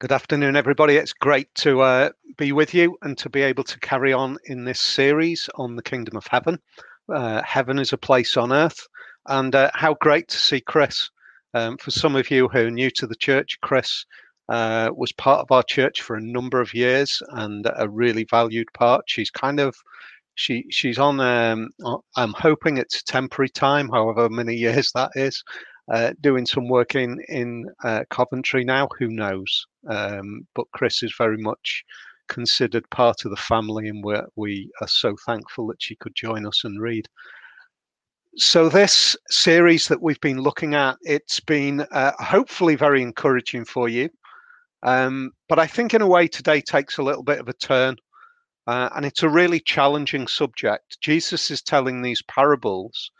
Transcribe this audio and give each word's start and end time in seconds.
Good 0.00 0.12
afternoon, 0.12 0.54
everybody. 0.54 0.94
It's 0.94 1.12
great 1.12 1.52
to 1.56 1.80
uh, 1.80 2.10
be 2.36 2.52
with 2.52 2.72
you 2.72 2.96
and 3.02 3.18
to 3.18 3.28
be 3.28 3.42
able 3.42 3.64
to 3.64 3.80
carry 3.80 4.12
on 4.12 4.38
in 4.44 4.64
this 4.64 4.80
series 4.80 5.50
on 5.56 5.74
the 5.74 5.82
kingdom 5.82 6.16
of 6.16 6.24
heaven. 6.28 6.60
Uh, 7.12 7.42
heaven 7.42 7.80
is 7.80 7.92
a 7.92 7.98
place 7.98 8.36
on 8.36 8.52
earth, 8.52 8.86
and 9.26 9.56
uh, 9.56 9.72
how 9.74 9.94
great 9.94 10.28
to 10.28 10.36
see 10.36 10.60
Chris. 10.60 11.10
Um, 11.52 11.78
for 11.78 11.90
some 11.90 12.14
of 12.14 12.30
you 12.30 12.46
who 12.46 12.58
are 12.60 12.70
new 12.70 12.92
to 12.92 13.08
the 13.08 13.16
church, 13.16 13.58
Chris 13.60 14.06
uh, 14.48 14.90
was 14.94 15.10
part 15.10 15.40
of 15.40 15.50
our 15.50 15.64
church 15.64 16.00
for 16.00 16.14
a 16.14 16.22
number 16.22 16.60
of 16.60 16.74
years 16.74 17.20
and 17.30 17.68
a 17.74 17.88
really 17.88 18.24
valued 18.30 18.68
part. 18.74 19.02
She's 19.08 19.30
kind 19.30 19.58
of 19.58 19.74
she 20.36 20.64
she's 20.70 21.00
on. 21.00 21.18
Um, 21.18 21.70
I'm 22.16 22.34
hoping 22.34 22.76
it's 22.76 23.02
temporary 23.02 23.48
time, 23.48 23.88
however 23.88 24.28
many 24.28 24.54
years 24.54 24.92
that 24.92 25.10
is 25.16 25.42
uh, 25.90 26.12
doing 26.20 26.46
some 26.46 26.68
work 26.68 26.94
in 26.94 27.18
in 27.28 27.66
uh, 27.82 28.04
Coventry 28.10 28.64
now. 28.64 28.88
Who 28.98 29.08
knows? 29.08 29.66
Um, 29.86 30.46
but 30.54 30.70
Chris 30.72 31.02
is 31.02 31.14
very 31.16 31.36
much 31.38 31.84
considered 32.28 32.88
part 32.90 33.24
of 33.24 33.30
the 33.30 33.36
family, 33.36 33.88
and 33.88 34.04
we 34.04 34.16
we 34.36 34.70
are 34.80 34.88
so 34.88 35.16
thankful 35.26 35.66
that 35.68 35.82
she 35.82 35.96
could 35.96 36.14
join 36.14 36.46
us 36.46 36.64
and 36.64 36.80
read. 36.80 37.08
So 38.36 38.68
this 38.68 39.16
series 39.30 39.88
that 39.88 40.02
we've 40.02 40.20
been 40.20 40.40
looking 40.40 40.74
at, 40.74 40.96
it's 41.02 41.40
been 41.40 41.80
uh, 41.90 42.12
hopefully 42.18 42.76
very 42.76 43.02
encouraging 43.02 43.64
for 43.64 43.88
you. 43.88 44.10
Um, 44.82 45.32
but 45.48 45.58
I 45.58 45.66
think 45.66 45.92
in 45.92 46.02
a 46.02 46.06
way 46.06 46.28
today 46.28 46.60
takes 46.60 46.98
a 46.98 47.02
little 47.02 47.24
bit 47.24 47.40
of 47.40 47.48
a 47.48 47.52
turn. 47.52 47.96
Uh, 48.68 48.90
and 48.94 49.06
it's 49.06 49.22
a 49.22 49.28
really 49.28 49.60
challenging 49.60 50.26
subject. 50.26 51.00
Jesus 51.00 51.50
is 51.50 51.62
telling 51.62 52.02
these 52.02 52.20
parables 52.22 53.10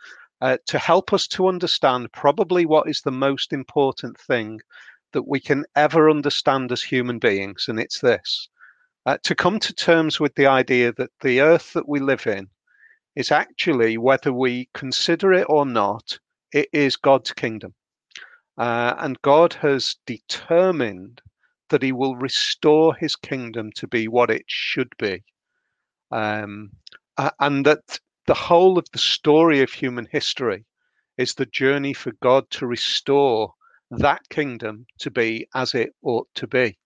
uh, 0.41 0.57
to 0.67 0.77
help 0.77 1.11
us 1.11 1.25
to 1.27 1.47
understand 1.47 2.11
probably 2.13 2.67
what 2.67 2.87
is 2.87 3.01
the 3.01 3.11
most 3.11 3.51
important 3.51 4.15
thing 4.19 4.59
that 5.13 5.27
we 5.27 5.39
can 5.39 5.65
ever 5.75 6.09
understand 6.09 6.71
as 6.71 6.81
human 6.81 7.19
beings, 7.19 7.65
and 7.67 7.79
it's 7.79 7.99
this 7.99 8.49
uh, 9.05 9.17
to 9.23 9.35
come 9.35 9.59
to 9.59 9.73
terms 9.73 10.19
with 10.19 10.35
the 10.35 10.45
idea 10.45 10.91
that 10.93 11.11
the 11.21 11.41
earth 11.41 11.73
that 11.73 11.87
we 11.87 11.99
live 11.99 12.27
in 12.27 12.47
is 13.15 13.31
actually, 13.31 13.97
whether 13.97 14.31
we 14.31 14.69
consider 14.73 15.33
it 15.33 15.47
or 15.49 15.65
not, 15.65 16.19
it 16.53 16.69
is 16.71 16.95
God's 16.95 17.33
kingdom. 17.33 17.73
Uh, 18.57 18.93
and 18.99 19.21
God 19.21 19.53
has 19.53 19.95
determined 20.05 21.21
that 21.69 21.81
He 21.81 21.91
will 21.91 22.15
restore 22.17 22.93
His 22.95 23.15
kingdom 23.15 23.71
to 23.77 23.87
be 23.87 24.07
what 24.07 24.29
it 24.29 24.43
should 24.47 24.93
be. 24.97 25.23
Um, 26.11 26.71
and 27.39 27.65
that 27.65 27.99
the 28.27 28.33
whole 28.33 28.77
of 28.77 28.85
the 28.91 28.99
story 28.99 29.61
of 29.61 29.71
human 29.71 30.07
history 30.11 30.65
is 31.17 31.33
the 31.33 31.45
journey 31.47 31.93
for 31.93 32.11
God 32.21 32.49
to 32.51 32.67
restore 32.67 33.53
that 33.91 34.21
kingdom 34.29 34.85
to 34.99 35.11
be 35.11 35.47
as 35.55 35.73
it 35.73 35.93
ought 36.03 36.27
to 36.35 36.47
be. 36.47 36.77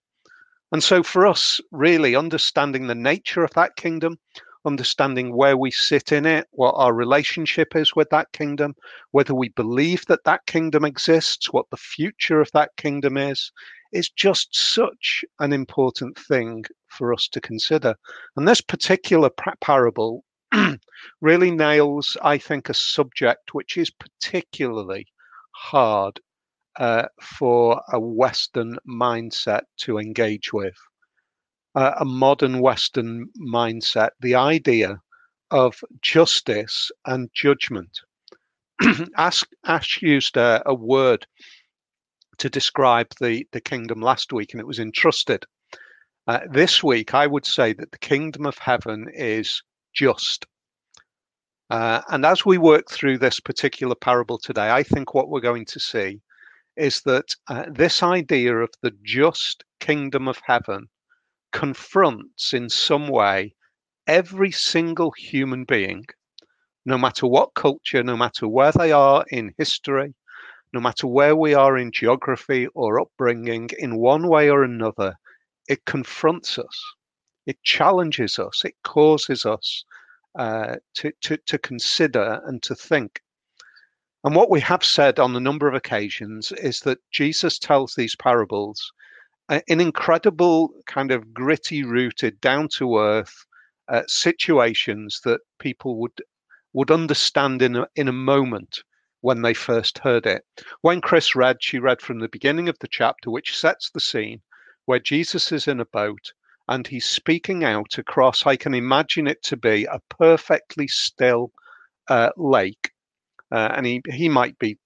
And 0.72 0.82
so, 0.82 1.02
for 1.02 1.26
us, 1.26 1.60
really 1.70 2.16
understanding 2.16 2.86
the 2.86 2.94
nature 2.94 3.44
of 3.44 3.52
that 3.54 3.76
kingdom, 3.76 4.18
understanding 4.64 5.34
where 5.34 5.56
we 5.56 5.70
sit 5.70 6.10
in 6.10 6.26
it, 6.26 6.48
what 6.50 6.72
our 6.72 6.92
relationship 6.92 7.76
is 7.76 7.94
with 7.94 8.10
that 8.10 8.32
kingdom, 8.32 8.74
whether 9.10 9.34
we 9.34 9.50
believe 9.50 10.06
that 10.06 10.24
that 10.24 10.46
kingdom 10.46 10.84
exists, 10.84 11.52
what 11.52 11.68
the 11.70 11.76
future 11.76 12.40
of 12.40 12.50
that 12.52 12.70
kingdom 12.76 13.16
is, 13.16 13.52
is 13.92 14.10
just 14.10 14.54
such 14.56 15.24
an 15.38 15.52
important 15.52 16.18
thing 16.18 16.64
for 16.88 17.12
us 17.12 17.28
to 17.28 17.40
consider. 17.40 17.94
And 18.36 18.48
this 18.48 18.60
particular 18.60 19.30
parable 19.60 20.24
really 21.20 21.50
nails, 21.50 22.16
I 22.22 22.38
think, 22.38 22.68
a 22.68 22.74
subject 22.74 23.54
which 23.54 23.76
is 23.76 23.90
particularly 23.90 25.06
hard 25.52 26.20
uh, 26.76 27.06
for 27.22 27.80
a 27.92 28.00
Western 28.00 28.78
mindset 28.88 29.62
to 29.78 29.98
engage 29.98 30.52
with. 30.52 30.76
Uh, 31.74 31.94
a 31.98 32.04
modern 32.04 32.60
Western 32.60 33.26
mindset, 33.40 34.10
the 34.20 34.34
idea 34.34 35.00
of 35.50 35.80
justice 36.00 36.90
and 37.06 37.30
judgment. 37.34 38.00
Ask, 39.16 39.48
Ash 39.64 40.00
used 40.00 40.36
a, 40.36 40.62
a, 40.66 40.74
word 40.74 41.26
to 42.38 42.48
describe 42.48 43.08
the, 43.20 43.46
the 43.52 43.60
kingdom 43.60 44.00
last 44.00 44.32
week, 44.32 44.52
and 44.52 44.60
it 44.60 44.66
was 44.66 44.78
entrusted. 44.78 45.44
Uh, 46.26 46.40
this 46.50 46.82
week, 46.82 47.14
I 47.14 47.26
would 47.26 47.44
say 47.44 47.72
that 47.72 47.92
the 47.92 47.98
kingdom 47.98 48.46
of 48.46 48.58
heaven 48.58 49.08
is 49.12 49.62
just. 49.92 50.46
Uh, 51.70 52.02
and 52.08 52.24
as 52.24 52.44
we 52.46 52.58
work 52.58 52.90
through 52.90 53.18
this 53.18 53.40
particular 53.40 53.94
parable 53.94 54.38
today, 54.38 54.70
I 54.70 54.82
think 54.82 55.14
what 55.14 55.28
we're 55.28 55.40
going 55.40 55.66
to 55.66 55.80
see 55.80 56.20
is 56.76 57.02
that 57.02 57.34
uh, 57.48 57.64
this 57.70 58.02
idea 58.02 58.56
of 58.56 58.70
the 58.82 58.92
just 59.02 59.64
kingdom 59.80 60.28
of 60.28 60.40
heaven 60.44 60.88
confronts 61.52 62.52
in 62.52 62.68
some 62.68 63.08
way 63.08 63.54
every 64.06 64.50
single 64.50 65.12
human 65.12 65.64
being, 65.64 66.04
no 66.84 66.98
matter 66.98 67.26
what 67.26 67.54
culture, 67.54 68.02
no 68.02 68.16
matter 68.16 68.48
where 68.48 68.72
they 68.72 68.92
are 68.92 69.24
in 69.30 69.54
history, 69.56 70.14
no 70.72 70.80
matter 70.80 71.06
where 71.06 71.36
we 71.36 71.54
are 71.54 71.78
in 71.78 71.92
geography 71.92 72.66
or 72.74 73.00
upbringing, 73.00 73.70
in 73.78 73.96
one 73.96 74.28
way 74.28 74.50
or 74.50 74.64
another, 74.64 75.14
it 75.68 75.84
confronts 75.84 76.58
us, 76.58 76.84
it 77.46 77.62
challenges 77.62 78.38
us, 78.38 78.64
it 78.64 78.74
causes 78.82 79.46
us 79.46 79.84
uh, 80.36 80.76
to, 80.94 81.12
to, 81.20 81.36
to 81.46 81.58
consider 81.58 82.40
and 82.46 82.62
to 82.62 82.74
think. 82.74 83.20
And 84.24 84.34
what 84.34 84.50
we 84.50 84.60
have 84.60 84.82
said 84.82 85.18
on 85.18 85.36
a 85.36 85.40
number 85.40 85.68
of 85.68 85.74
occasions 85.74 86.50
is 86.52 86.80
that 86.80 86.98
Jesus 87.10 87.58
tells 87.58 87.94
these 87.94 88.16
parables 88.16 88.90
uh, 89.50 89.60
in 89.66 89.80
incredible, 89.80 90.72
kind 90.86 91.10
of 91.10 91.34
gritty, 91.34 91.84
rooted, 91.84 92.40
down 92.40 92.68
to 92.78 92.98
earth 92.98 93.44
uh, 93.88 94.02
situations 94.06 95.20
that 95.24 95.40
people 95.58 95.98
would 95.98 96.22
would 96.72 96.90
understand 96.90 97.62
in 97.62 97.76
a, 97.76 97.86
in 97.94 98.08
a 98.08 98.12
moment 98.12 98.82
when 99.20 99.42
they 99.42 99.54
first 99.54 99.98
heard 99.98 100.26
it. 100.26 100.42
When 100.80 101.00
Chris 101.00 101.36
read, 101.36 101.58
she 101.60 101.78
read 101.78 102.00
from 102.02 102.18
the 102.18 102.28
beginning 102.28 102.68
of 102.68 102.78
the 102.80 102.88
chapter, 102.88 103.30
which 103.30 103.56
sets 103.56 103.90
the 103.90 104.00
scene 104.00 104.40
where 104.86 104.98
Jesus 104.98 105.52
is 105.52 105.68
in 105.68 105.80
a 105.80 105.86
boat 105.86 106.32
and 106.66 106.86
he's 106.86 107.06
speaking 107.06 107.62
out 107.62 107.96
across, 107.98 108.44
I 108.46 108.56
can 108.56 108.74
imagine 108.74 109.26
it 109.26 109.42
to 109.44 109.56
be 109.56 109.84
a 109.84 110.00
perfectly 110.08 110.88
still 110.88 111.52
uh, 112.08 112.30
lake. 112.36 112.83
Uh, 113.52 113.72
and 113.76 113.86
he, 113.86 114.02
he 114.10 114.28
might 114.28 114.58
be 114.58 114.78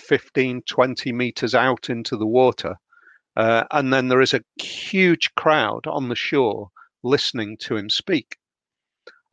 15, 0.00 0.62
20 0.62 1.12
meters 1.12 1.54
out 1.54 1.90
into 1.90 2.16
the 2.16 2.26
water. 2.26 2.76
Uh, 3.36 3.64
and 3.70 3.92
then 3.92 4.08
there 4.08 4.20
is 4.20 4.34
a 4.34 4.44
huge 4.62 5.34
crowd 5.34 5.86
on 5.86 6.08
the 6.08 6.14
shore 6.14 6.68
listening 7.02 7.56
to 7.58 7.76
him 7.76 7.90
speak. 7.90 8.36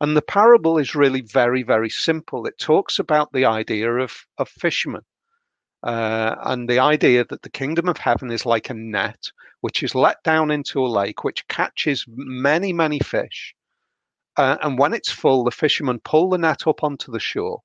And 0.00 0.16
the 0.16 0.22
parable 0.22 0.78
is 0.78 0.96
really 0.96 1.20
very, 1.20 1.62
very 1.62 1.88
simple. 1.88 2.46
It 2.46 2.58
talks 2.58 2.98
about 2.98 3.32
the 3.32 3.44
idea 3.44 3.90
of, 3.92 4.12
of 4.36 4.48
fishermen 4.48 5.02
uh, 5.82 6.34
and 6.42 6.68
the 6.68 6.78
idea 6.78 7.24
that 7.24 7.42
the 7.42 7.50
kingdom 7.50 7.88
of 7.88 7.98
heaven 7.98 8.30
is 8.30 8.46
like 8.46 8.70
a 8.70 8.74
net 8.74 9.30
which 9.60 9.82
is 9.82 9.94
let 9.94 10.22
down 10.24 10.50
into 10.50 10.84
a 10.84 10.88
lake, 10.88 11.22
which 11.22 11.46
catches 11.46 12.04
many, 12.08 12.72
many 12.72 12.98
fish. 12.98 13.54
Uh, 14.36 14.56
and 14.60 14.76
when 14.76 14.92
it's 14.92 15.10
full, 15.10 15.44
the 15.44 15.52
fishermen 15.52 16.00
pull 16.00 16.30
the 16.30 16.38
net 16.38 16.66
up 16.66 16.82
onto 16.82 17.12
the 17.12 17.20
shore. 17.20 17.60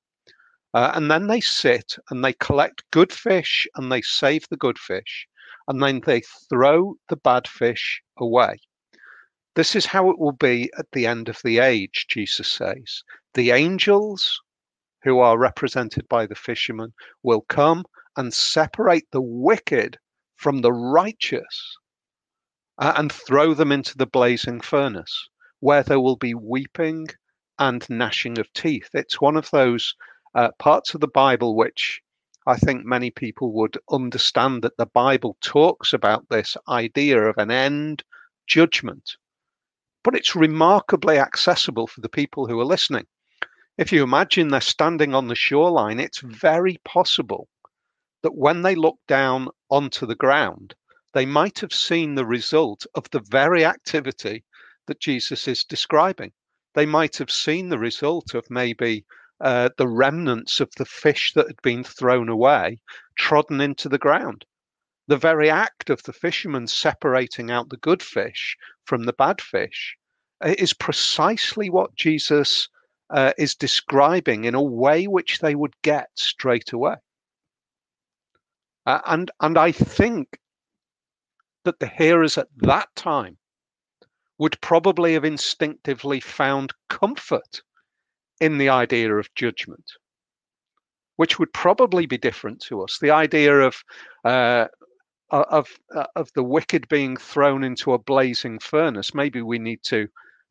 Uh, 0.73 0.91
and 0.94 1.09
then 1.09 1.28
they 1.28 1.41
sit 1.41 1.95
and 2.09 2.23
they 2.23 2.33
collect 2.33 2.83
good 2.91 3.11
fish 3.11 3.67
and 3.75 3.91
they 3.91 4.01
save 4.01 4.47
the 4.50 4.57
good 4.57 4.78
fish. 4.78 5.28
And 5.67 5.81
then 5.81 6.01
they 6.05 6.22
throw 6.50 6.95
the 7.09 7.17
bad 7.17 7.47
fish 7.47 8.01
away. 8.17 8.57
This 9.55 9.75
is 9.75 9.88
how 9.88 10.09
it 10.09 10.19
will 10.19 10.33
be 10.33 10.72
at 10.78 10.91
the 10.91 11.07
end 11.07 11.29
of 11.29 11.39
the 11.44 11.59
age, 11.59 12.05
Jesus 12.09 12.51
says. 12.51 13.03
The 13.33 13.51
angels, 13.51 14.39
who 15.03 15.19
are 15.19 15.38
represented 15.38 16.07
by 16.07 16.25
the 16.25 16.35
fishermen, 16.35 16.94
will 17.23 17.41
come 17.41 17.85
and 18.16 18.34
separate 18.34 19.07
the 19.11 19.22
wicked 19.22 19.97
from 20.35 20.61
the 20.61 20.73
righteous 20.73 21.78
uh, 22.78 22.93
and 22.96 23.11
throw 23.11 23.53
them 23.53 23.72
into 23.72 23.97
the 23.97 24.05
blazing 24.05 24.61
furnace 24.61 25.29
where 25.59 25.84
there 25.84 25.99
will 25.99 26.17
be 26.17 26.35
weeping 26.35 27.08
and 27.58 27.90
gnashing 27.90 28.37
of 28.37 28.52
teeth. 28.53 28.90
It's 28.93 29.20
one 29.20 29.35
of 29.35 29.49
those 29.49 29.96
uh, 30.37 30.51
parts 30.59 30.93
of 30.93 31.01
the 31.01 31.07
Bible 31.07 31.55
which 31.55 31.99
I 32.45 32.57
think 32.57 32.85
many 32.85 33.09
people 33.09 33.51
would 33.53 33.78
understand 33.91 34.61
that 34.61 34.78
the 34.78 34.85
Bible 34.85 35.35
talks 35.41 35.93
about 35.93 36.29
this 36.29 36.55
idea 36.69 37.23
of 37.23 37.39
an 37.39 37.49
end 37.49 38.03
judgment. 38.45 39.17
But 40.03 40.16
it's 40.16 40.35
remarkably 40.35 41.17
accessible 41.17 41.87
for 41.87 42.01
the 42.01 42.07
people 42.07 42.45
who 42.45 42.59
are 42.59 42.66
listening. 42.66 43.07
If 43.79 43.91
you 43.91 44.03
imagine 44.03 44.47
they're 44.49 44.61
standing 44.61 45.16
on 45.16 45.28
the 45.28 45.35
shoreline, 45.35 45.99
it's 45.99 46.19
very 46.19 46.78
possible 46.85 47.49
that 48.22 48.35
when 48.35 48.61
they 48.61 48.75
look 48.75 48.99
down 49.07 49.49
onto 49.69 50.05
the 50.05 50.16
ground, 50.16 50.75
they 51.13 51.25
might 51.25 51.59
have 51.59 51.73
seen 51.73 52.13
the 52.13 52.25
result 52.25 52.85
of 52.93 53.09
the 53.09 53.23
very 53.28 53.66
activity 53.66 54.45
that 54.85 54.99
Jesus 54.99 55.47
is 55.47 55.63
describing. 55.63 56.31
They 56.75 56.85
might 56.85 57.17
have 57.17 57.31
seen 57.31 57.69
the 57.69 57.79
result 57.79 58.35
of 58.35 58.51
maybe 58.51 59.03
uh, 59.41 59.69
the 59.78 59.87
remnants 59.87 60.59
of 60.59 60.69
the 60.78 60.85
fish 60.85 61.34
that 61.34 61.47
had 61.47 61.61
been 61.61 61.84
thrown 61.84 62.29
away 62.29 62.79
trodden 63.17 63.61
into 63.61 63.89
the 63.89 63.99
ground. 63.99 64.45
the 65.07 65.17
very 65.17 65.49
act 65.49 65.89
of 65.89 66.03
the 66.03 66.13
fishermen 66.13 66.67
separating 66.67 67.49
out 67.49 67.69
the 67.69 67.78
good 67.78 68.03
fish 68.03 68.57
from 68.85 69.05
the 69.05 69.13
bad 69.13 69.41
fish 69.41 69.95
uh, 70.43 70.53
is 70.57 70.73
precisely 70.73 71.69
what 71.69 71.95
Jesus 71.95 72.67
uh, 73.09 73.31
is 73.37 73.55
describing 73.55 74.43
in 74.43 74.53
a 74.53 74.61
way 74.61 75.07
which 75.07 75.39
they 75.39 75.55
would 75.55 75.73
get 75.81 76.09
straight 76.16 76.73
away. 76.73 76.95
Uh, 78.85 78.99
and 79.05 79.31
and 79.39 79.57
I 79.57 79.72
think 79.72 80.37
that 81.63 81.79
the 81.79 81.87
hearers 81.87 82.37
at 82.37 82.47
that 82.57 82.89
time 82.95 83.37
would 84.37 84.59
probably 84.61 85.13
have 85.13 85.25
instinctively 85.25 86.19
found 86.19 86.73
comfort 86.89 87.61
in 88.41 88.57
the 88.57 88.69
idea 88.69 89.13
of 89.13 89.34
judgment, 89.35 89.85
which 91.16 91.39
would 91.39 91.51
probably 91.53 92.05
be 92.05 92.17
different 92.17 92.61
to 92.61 92.84
us. 92.84 92.97
The 92.99 93.11
idea 93.11 93.59
of 93.59 93.84
uh, 94.23 94.67
of 95.29 95.67
of 96.16 96.31
the 96.34 96.43
wicked 96.43 96.87
being 96.87 97.17
thrown 97.17 97.63
into 97.63 97.93
a 97.93 97.99
blazing 97.99 98.59
furnace. 98.59 99.13
Maybe 99.13 99.41
we 99.41 99.59
need 99.59 99.84
to 99.84 100.07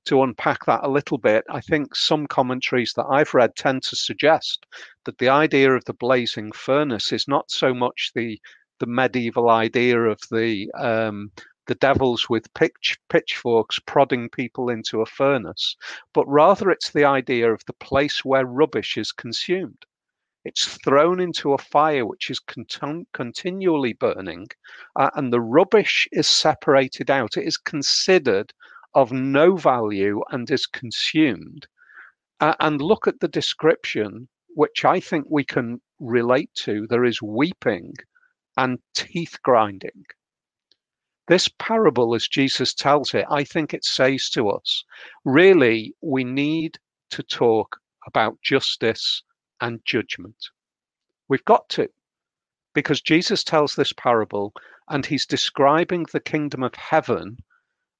to 0.06 0.22
unpack 0.22 0.64
that 0.66 0.84
a 0.84 0.88
little 0.88 1.18
bit, 1.18 1.44
I 1.50 1.60
think 1.60 1.94
some 1.94 2.26
commentaries 2.26 2.92
that 2.96 3.06
I've 3.10 3.34
read 3.34 3.56
tend 3.56 3.82
to 3.84 3.96
suggest 3.96 4.64
that 5.04 5.18
the 5.18 5.28
idea 5.28 5.72
of 5.72 5.84
the 5.84 5.94
blazing 5.94 6.52
furnace 6.52 7.12
is 7.12 7.28
not 7.28 7.50
so 7.50 7.74
much 7.74 8.12
the 8.14 8.40
the 8.78 8.86
medieval 8.86 9.48
idea 9.48 9.98
of 9.98 10.20
the 10.30 10.70
um, 10.72 11.30
the 11.66 11.74
devils 11.74 12.28
with 12.28 12.52
pitch, 12.54 12.98
pitchforks 13.08 13.78
prodding 13.78 14.28
people 14.28 14.68
into 14.68 15.00
a 15.00 15.06
furnace, 15.06 15.76
but 16.12 16.26
rather 16.26 16.70
it's 16.70 16.90
the 16.92 17.04
idea 17.04 17.52
of 17.52 17.64
the 17.66 17.72
place 17.72 18.24
where 18.24 18.46
rubbish 18.46 18.96
is 18.96 19.12
consumed. 19.12 19.84
It's 20.44 20.78
thrown 20.78 21.18
into 21.18 21.52
a 21.52 21.58
fire 21.58 22.06
which 22.06 22.30
is 22.30 22.38
continu- 22.38 23.06
continually 23.12 23.94
burning, 23.94 24.46
uh, 24.94 25.10
and 25.14 25.32
the 25.32 25.40
rubbish 25.40 26.06
is 26.12 26.28
separated 26.28 27.10
out. 27.10 27.36
It 27.36 27.46
is 27.46 27.56
considered 27.56 28.52
of 28.94 29.10
no 29.10 29.56
value 29.56 30.22
and 30.30 30.48
is 30.50 30.66
consumed. 30.66 31.66
Uh, 32.40 32.54
and 32.60 32.80
look 32.80 33.08
at 33.08 33.20
the 33.20 33.28
description, 33.28 34.28
which 34.54 34.84
I 34.84 35.00
think 35.00 35.26
we 35.28 35.44
can 35.44 35.80
relate 35.98 36.54
to. 36.64 36.86
There 36.86 37.04
is 37.04 37.20
weeping 37.20 37.94
and 38.56 38.78
teeth 38.94 39.42
grinding. 39.42 40.04
This 41.28 41.48
parable, 41.58 42.14
as 42.14 42.28
Jesus 42.28 42.72
tells 42.72 43.12
it, 43.12 43.26
I 43.28 43.42
think 43.42 43.74
it 43.74 43.84
says 43.84 44.30
to 44.30 44.48
us 44.48 44.84
really, 45.24 45.94
we 46.00 46.22
need 46.22 46.78
to 47.10 47.22
talk 47.22 47.80
about 48.06 48.40
justice 48.42 49.22
and 49.60 49.80
judgment. 49.84 50.36
We've 51.28 51.44
got 51.44 51.68
to, 51.70 51.88
because 52.74 53.00
Jesus 53.00 53.42
tells 53.42 53.74
this 53.74 53.92
parable 53.92 54.52
and 54.88 55.04
he's 55.04 55.26
describing 55.26 56.06
the 56.12 56.20
kingdom 56.20 56.62
of 56.62 56.74
heaven 56.76 57.38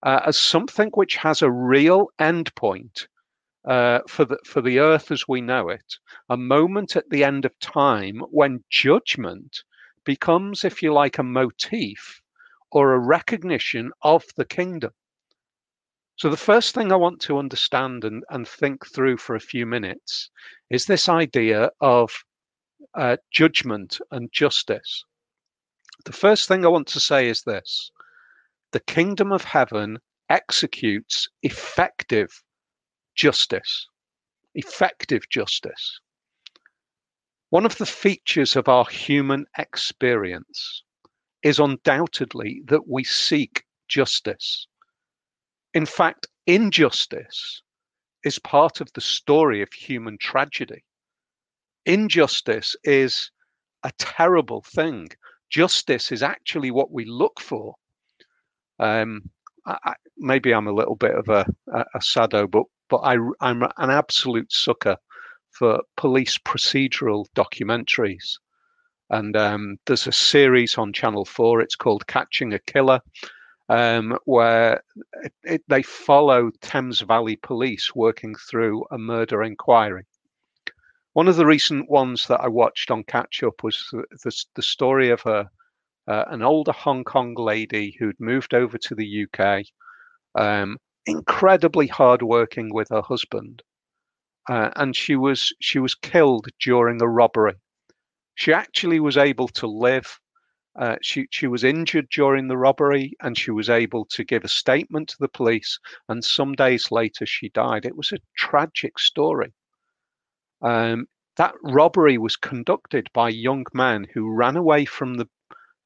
uh, 0.04 0.20
as 0.24 0.38
something 0.38 0.90
which 0.94 1.16
has 1.16 1.42
a 1.42 1.50
real 1.50 2.08
endpoint 2.20 3.08
uh, 3.64 4.00
for 4.08 4.24
the 4.24 4.38
for 4.44 4.60
the 4.60 4.78
earth 4.78 5.10
as 5.10 5.26
we 5.26 5.40
know 5.40 5.68
it, 5.68 5.96
a 6.28 6.36
moment 6.36 6.94
at 6.94 7.10
the 7.10 7.24
end 7.24 7.44
of 7.44 7.58
time 7.58 8.20
when 8.30 8.62
judgment 8.70 9.64
becomes, 10.04 10.64
if 10.64 10.80
you 10.80 10.92
like, 10.92 11.18
a 11.18 11.24
motif 11.24 12.22
or 12.70 12.92
a 12.92 12.98
recognition 12.98 13.92
of 14.02 14.24
the 14.36 14.44
kingdom. 14.44 14.92
So 16.16 16.30
the 16.30 16.36
first 16.36 16.74
thing 16.74 16.92
I 16.92 16.96
want 16.96 17.20
to 17.22 17.38
understand 17.38 18.04
and, 18.04 18.24
and 18.30 18.48
think 18.48 18.86
through 18.86 19.18
for 19.18 19.36
a 19.36 19.40
few 19.40 19.66
minutes 19.66 20.30
is 20.70 20.86
this 20.86 21.08
idea 21.08 21.70
of 21.80 22.10
uh, 22.94 23.18
judgment 23.30 23.98
and 24.10 24.32
justice. 24.32 25.04
The 26.06 26.12
first 26.12 26.48
thing 26.48 26.64
I 26.64 26.68
want 26.68 26.88
to 26.88 27.00
say 27.00 27.28
is 27.28 27.42
this 27.42 27.90
the 28.72 28.80
kingdom 28.80 29.30
of 29.30 29.44
heaven 29.44 29.98
executes 30.30 31.28
effective 31.42 32.42
justice. 33.14 33.86
Effective 34.54 35.28
justice. 35.28 36.00
One 37.50 37.66
of 37.66 37.76
the 37.78 37.86
features 37.86 38.56
of 38.56 38.68
our 38.68 38.86
human 38.86 39.46
experience 39.58 40.82
is 41.42 41.58
undoubtedly 41.58 42.62
that 42.66 42.88
we 42.88 43.04
seek 43.04 43.64
justice. 43.88 44.66
In 45.74 45.86
fact, 45.86 46.26
injustice 46.46 47.62
is 48.24 48.38
part 48.38 48.80
of 48.80 48.92
the 48.94 49.00
story 49.00 49.62
of 49.62 49.72
human 49.72 50.18
tragedy. 50.18 50.84
Injustice 51.84 52.74
is 52.84 53.30
a 53.84 53.92
terrible 53.98 54.62
thing. 54.62 55.08
Justice 55.50 56.10
is 56.10 56.22
actually 56.22 56.70
what 56.70 56.90
we 56.90 57.04
look 57.04 57.40
for 57.40 57.76
um, 58.78 59.30
I, 59.66 59.94
maybe 60.16 60.52
I'm 60.52 60.68
a 60.68 60.72
little 60.72 60.96
bit 60.96 61.14
of 61.14 61.28
a, 61.28 61.46
a, 61.72 61.84
a 61.94 62.00
sado, 62.00 62.46
but 62.46 62.64
but 62.88 62.98
I, 62.98 63.16
I'm 63.40 63.62
an 63.62 63.90
absolute 63.90 64.52
sucker 64.52 64.96
for 65.50 65.80
police 65.96 66.38
procedural 66.38 67.26
documentaries. 67.34 68.38
And 69.10 69.36
um, 69.36 69.76
there's 69.86 70.06
a 70.06 70.12
series 70.12 70.76
on 70.78 70.92
Channel 70.92 71.24
4, 71.24 71.60
it's 71.60 71.76
called 71.76 72.06
Catching 72.06 72.52
a 72.52 72.58
Killer, 72.58 73.00
um, 73.68 74.18
where 74.24 74.82
it, 75.22 75.32
it, 75.44 75.62
they 75.68 75.82
follow 75.82 76.50
Thames 76.60 77.00
Valley 77.00 77.36
Police 77.36 77.94
working 77.94 78.34
through 78.34 78.84
a 78.90 78.98
murder 78.98 79.42
inquiry. 79.42 80.04
One 81.12 81.28
of 81.28 81.36
the 81.36 81.46
recent 81.46 81.88
ones 81.88 82.26
that 82.26 82.40
I 82.40 82.48
watched 82.48 82.90
on 82.90 83.04
Catch 83.04 83.42
Up 83.42 83.62
was 83.62 83.86
the, 83.92 84.04
the, 84.24 84.44
the 84.56 84.62
story 84.62 85.10
of 85.10 85.24
a, 85.24 85.48
uh, 86.08 86.24
an 86.28 86.42
older 86.42 86.72
Hong 86.72 87.04
Kong 87.04 87.34
lady 87.34 87.96
who'd 87.98 88.20
moved 88.20 88.54
over 88.54 88.76
to 88.76 88.94
the 88.94 89.26
UK, 89.26 89.64
um, 90.34 90.76
incredibly 91.06 91.86
hardworking 91.86 92.72
with 92.72 92.88
her 92.90 93.02
husband, 93.02 93.62
uh, 94.48 94.70
and 94.76 94.94
she 94.94 95.16
was 95.16 95.52
she 95.60 95.78
was 95.78 95.94
killed 95.94 96.46
during 96.60 97.00
a 97.00 97.08
robbery. 97.08 97.54
She 98.36 98.52
actually 98.52 99.00
was 99.00 99.16
able 99.16 99.48
to 99.48 99.66
live. 99.66 100.20
Uh, 100.78 100.96
she 101.02 101.26
she 101.30 101.46
was 101.46 101.64
injured 101.64 102.08
during 102.10 102.48
the 102.48 102.58
robbery, 102.58 103.14
and 103.20 103.36
she 103.36 103.50
was 103.50 103.70
able 103.70 104.04
to 104.10 104.24
give 104.24 104.44
a 104.44 104.48
statement 104.48 105.08
to 105.08 105.16
the 105.18 105.28
police. 105.28 105.80
And 106.08 106.22
some 106.22 106.52
days 106.52 106.90
later, 106.90 107.24
she 107.24 107.48
died. 107.48 107.86
It 107.86 107.96
was 107.96 108.12
a 108.12 108.20
tragic 108.36 108.98
story. 108.98 109.54
Um, 110.60 111.06
that 111.36 111.54
robbery 111.62 112.18
was 112.18 112.36
conducted 112.36 113.08
by 113.14 113.30
a 113.30 113.42
young 113.48 113.64
men 113.72 114.06
who 114.12 114.30
ran 114.30 114.56
away 114.56 114.84
from 114.84 115.14
the 115.14 115.28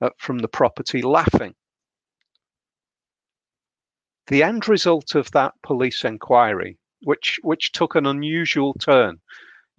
uh, 0.00 0.10
from 0.18 0.38
the 0.38 0.48
property 0.48 1.02
laughing. 1.02 1.54
The 4.26 4.42
end 4.42 4.68
result 4.68 5.14
of 5.14 5.30
that 5.32 5.54
police 5.62 6.04
inquiry, 6.04 6.78
which 7.02 7.38
which 7.42 7.70
took 7.70 7.94
an 7.94 8.06
unusual 8.06 8.74
turn, 8.74 9.20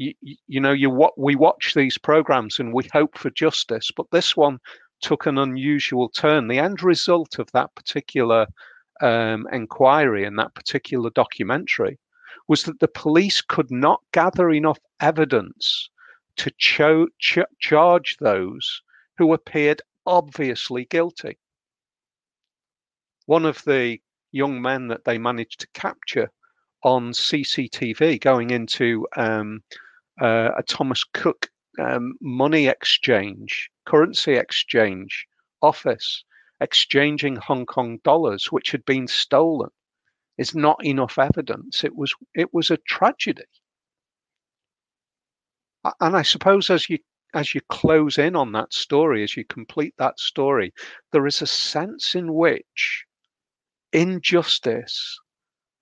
you, 0.02 0.36
you 0.48 0.60
know, 0.60 0.72
you 0.72 0.90
what 0.90 1.18
we 1.18 1.36
watch 1.36 1.74
these 1.76 1.98
programs 1.98 2.60
and 2.60 2.74
we 2.74 2.90
hope 2.92 3.18
for 3.18 3.30
justice, 3.30 3.92
but 3.96 4.10
this 4.12 4.36
one 4.36 4.60
took 5.02 5.26
an 5.26 5.38
unusual 5.38 6.10
turn. 6.10 6.48
The 6.48 6.60
end 6.60 6.82
result 6.82 7.40
of 7.40 7.52
that 7.52 7.74
particular 7.76 8.48
um, 9.02 9.48
inquiry 9.52 10.26
and 10.26 10.38
that 10.40 10.56
particular 10.56 11.10
documentary 11.12 12.00
was 12.48 12.64
that 12.64 12.80
the 12.80 12.88
police 12.88 13.42
could 13.42 13.70
not 13.72 14.02
gather 14.12 14.50
enough 14.50 14.80
evidence 15.00 15.90
to 16.38 16.52
cho- 16.58 17.08
ch- 17.20 17.40
charge 17.60 18.18
those 18.20 18.82
who 19.18 19.34
appeared 19.34 19.82
obviously 20.06 20.86
guilty. 20.86 21.38
One 23.28 23.46
of 23.46 23.64
the 23.66 24.00
young 24.32 24.62
men 24.62 24.88
that 24.88 25.06
they 25.06 25.18
managed 25.18 25.60
to 25.60 25.68
capture 25.74 26.32
on 26.84 27.12
CCTV 27.12 28.20
going 28.20 28.50
into 28.50 29.08
um, 29.16 29.62
uh, 30.22 30.52
a 30.58 30.64
Thomas 30.64 31.04
Cook 31.04 31.50
um, 31.80 32.16
money 32.22 32.68
exchange, 32.68 33.70
currency 33.86 34.34
exchange 34.34 35.26
office, 35.62 36.24
exchanging 36.60 37.38
Hong 37.38 37.66
Kong 37.66 38.00
dollars, 38.04 38.52
which 38.52 38.72
had 38.72 38.86
been 38.86 39.08
stolen, 39.08 39.70
is 40.38 40.54
not 40.56 40.84
enough 40.86 41.18
evidence. 41.18 41.84
It 41.84 41.96
was 41.96 42.14
it 42.36 42.54
was 42.54 42.70
a 42.72 42.78
tragedy. 42.78 43.44
And 46.00 46.16
I 46.16 46.22
suppose 46.22 46.70
as 46.70 46.90
you 46.90 47.00
as 47.34 47.56
you 47.56 47.62
close 47.70 48.18
in 48.18 48.36
on 48.36 48.52
that 48.52 48.74
story, 48.74 49.24
as 49.24 49.36
you 49.36 49.46
complete 49.46 49.96
that 49.98 50.20
story, 50.20 50.74
there 51.12 51.26
is 51.26 51.42
a 51.42 51.48
sense 51.48 52.14
in 52.14 52.34
which 52.34 53.06
injustice 53.94 55.20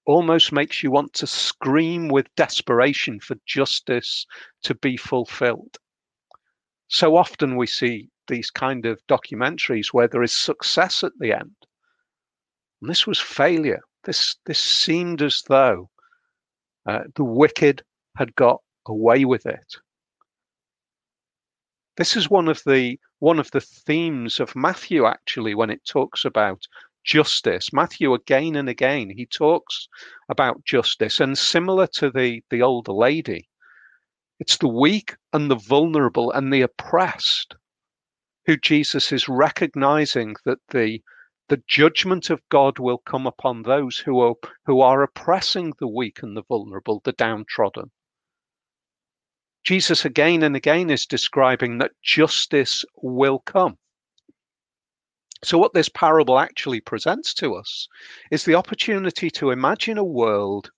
almost 0.06 0.52
makes 0.52 0.82
you 0.82 0.92
want 0.92 1.14
to 1.14 1.28
scream 1.28 2.08
with 2.08 2.34
desperation 2.36 3.20
for 3.20 3.36
justice 3.46 4.26
to 4.64 4.76
be 4.76 4.98
fulfilled. 4.98 5.78
So 6.88 7.16
often 7.16 7.56
we 7.56 7.68
see 7.68 8.10
these 8.28 8.50
kind 8.50 8.86
of 8.86 9.06
documentaries 9.08 9.88
where 9.94 10.08
there 10.08 10.24
is 10.24 10.32
success 10.32 11.04
at 11.04 11.12
the 11.20 11.34
end. 11.34 11.56
And 12.82 12.90
this 12.90 13.06
was 13.06 13.20
failure. 13.20 13.82
This 14.06 14.36
this 14.46 14.60
seemed 14.60 15.22
as 15.22 15.44
though 15.48 15.90
uh, 16.86 17.02
the 17.16 17.24
wicked 17.24 17.84
had 18.16 18.34
got 18.36 18.62
away 18.88 19.26
with 19.26 19.46
it. 19.46 19.76
This 21.98 22.16
is 22.16 22.30
one 22.30 22.48
of 22.48 22.64
the 22.66 22.98
one 23.20 23.40
of 23.40 23.52
the 23.52 23.62
themes 23.62 24.40
of 24.40 24.56
Matthew, 24.56 25.06
actually, 25.06 25.54
when 25.54 25.70
it 25.70 25.86
talks 25.86 26.24
about 26.24 26.66
justice. 27.10 27.74
Matthew, 27.74 28.14
again 28.14 28.56
and 28.56 28.70
again, 28.70 29.10
he 29.10 29.26
talks 29.26 29.88
about 30.30 30.64
justice. 30.64 31.20
And 31.20 31.36
similar 31.36 31.88
to 31.88 32.12
the, 32.12 32.44
the 32.52 32.62
older 32.62 32.92
lady, 32.94 33.50
it's 34.40 34.58
the 34.58 34.68
weak 34.68 35.16
and 35.34 35.50
the 35.50 35.56
vulnerable 35.56 36.32
and 36.32 36.54
the 36.54 36.62
oppressed 36.62 37.56
who 38.46 38.58
Jesus 38.58 39.12
is 39.12 39.28
recognizing 39.28 40.36
that 40.46 40.60
the 40.70 41.02
the 41.50 41.62
judgment 41.68 42.30
of 42.30 42.48
God 42.50 42.78
will 42.78 43.00
come 43.00 43.26
upon 43.26 43.64
those 43.64 43.98
who 43.98 44.20
are 44.20 44.36
who 44.68 44.82
are 44.82 45.02
oppressing 45.02 45.74
the 45.80 45.88
weak 45.88 46.22
and 46.22 46.38
the 46.38 46.44
vulnerable, 46.44 47.02
the 47.04 47.12
downtrodden. 47.12 47.90
Jesus 49.64 50.06
again 50.06 50.44
and 50.44 50.56
again 50.56 50.92
is 50.92 51.08
describing 51.08 51.80
that 51.80 51.92
justice 52.04 52.86
will 53.02 53.40
come. 53.40 53.80
So, 55.44 55.58
what 55.58 55.74
this 55.74 55.90
parable 55.90 56.38
actually 56.40 56.82
presents 56.82 57.34
to 57.36 57.56
us 57.56 57.88
is 58.32 58.46
the 58.46 58.56
opportunity 58.56 59.30
to 59.32 59.52
imagine 59.52 59.98
a 59.98 60.04
world 60.04 60.72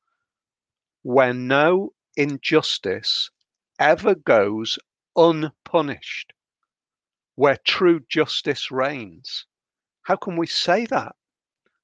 where 1.04 1.34
no 1.34 1.94
injustice 2.16 3.32
ever 3.80 4.16
goes 4.16 4.78
unpunished, 5.16 6.34
where 7.36 7.58
true 7.66 8.02
justice 8.08 8.70
reigns 8.72 9.46
how 10.04 10.16
can 10.16 10.36
we 10.36 10.48
say 10.48 10.86
that? 10.88 11.16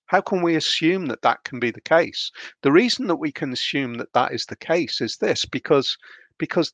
How 0.07 0.21
can 0.21 0.41
we 0.41 0.55
assume 0.55 1.05
that 1.07 1.21
that 1.21 1.43
can 1.43 1.59
be 1.59 1.71
the 1.71 1.81
case? 1.81 2.31
The 2.61 2.71
reason 2.71 3.07
that 3.07 3.17
we 3.17 3.31
can 3.31 3.53
assume 3.53 3.95
that 3.95 4.13
that 4.13 4.33
is 4.33 4.45
the 4.45 4.55
case 4.55 5.01
is 5.01 5.17
this 5.17 5.45
because 5.45 5.97
because 6.37 6.73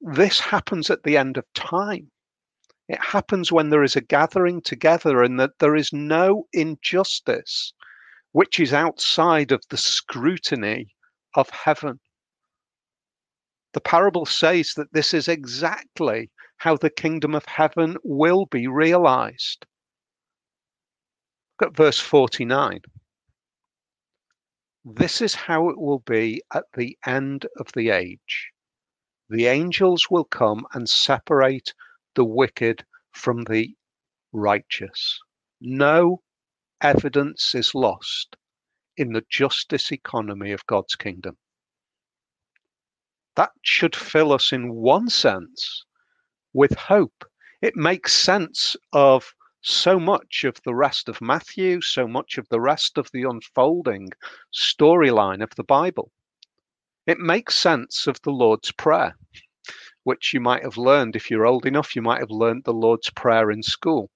this 0.00 0.40
happens 0.40 0.90
at 0.90 1.02
the 1.04 1.16
end 1.16 1.36
of 1.36 1.52
time. 1.54 2.10
It 2.88 3.00
happens 3.00 3.52
when 3.52 3.68
there 3.68 3.82
is 3.82 3.96
a 3.96 4.00
gathering 4.00 4.62
together 4.62 5.22
and 5.22 5.38
that 5.38 5.58
there 5.58 5.76
is 5.76 5.92
no 5.92 6.46
injustice 6.52 7.74
which 8.32 8.58
is 8.58 8.72
outside 8.72 9.52
of 9.52 9.62
the 9.68 9.76
scrutiny 9.76 10.94
of 11.34 11.50
heaven. 11.50 12.00
The 13.74 13.80
parable 13.80 14.24
says 14.24 14.72
that 14.74 14.92
this 14.92 15.12
is 15.12 15.28
exactly 15.28 16.30
how 16.56 16.76
the 16.76 16.90
kingdom 16.90 17.34
of 17.34 17.44
heaven 17.44 17.96
will 18.02 18.46
be 18.46 18.66
realized. 18.66 19.66
Look 21.60 21.70
at 21.70 21.76
verse 21.76 22.00
49. 22.00 22.80
This 24.84 25.20
is 25.20 25.34
how 25.34 25.68
it 25.68 25.78
will 25.78 25.98
be 26.00 26.42
at 26.54 26.64
the 26.74 26.96
end 27.06 27.46
of 27.58 27.70
the 27.74 27.90
age. 27.90 28.50
The 29.28 29.46
angels 29.46 30.08
will 30.10 30.24
come 30.24 30.66
and 30.72 30.88
separate 30.88 31.74
the 32.18 32.24
wicked 32.24 32.84
from 33.12 33.44
the 33.44 33.72
righteous. 34.32 35.20
No 35.60 36.20
evidence 36.80 37.54
is 37.54 37.76
lost 37.76 38.36
in 38.96 39.12
the 39.12 39.22
justice 39.30 39.92
economy 39.92 40.50
of 40.50 40.66
God's 40.66 40.96
kingdom. 40.96 41.36
That 43.36 43.52
should 43.62 43.94
fill 43.94 44.32
us 44.32 44.50
in 44.50 44.74
one 44.74 45.08
sense 45.08 45.84
with 46.52 46.74
hope. 46.76 47.24
It 47.62 47.76
makes 47.76 48.14
sense 48.14 48.74
of 48.92 49.32
so 49.62 50.00
much 50.00 50.42
of 50.42 50.56
the 50.64 50.74
rest 50.74 51.08
of 51.08 51.20
Matthew, 51.20 51.80
so 51.80 52.08
much 52.08 52.36
of 52.36 52.48
the 52.48 52.60
rest 52.60 52.98
of 52.98 53.08
the 53.12 53.22
unfolding 53.22 54.08
storyline 54.52 55.40
of 55.40 55.50
the 55.54 55.62
Bible. 55.62 56.10
It 57.06 57.20
makes 57.20 57.54
sense 57.54 58.08
of 58.08 58.20
the 58.22 58.32
Lord's 58.32 58.72
Prayer, 58.72 59.16
which 60.08 60.32
you 60.32 60.40
might 60.40 60.62
have 60.62 60.78
learned 60.78 61.14
if 61.14 61.30
you're 61.30 61.44
old 61.44 61.66
enough, 61.66 61.94
you 61.94 62.00
might 62.00 62.20
have 62.20 62.30
learned 62.30 62.64
the 62.64 62.72
Lord's 62.72 63.10
Prayer 63.10 63.50
in 63.50 63.62
school. 63.62 64.10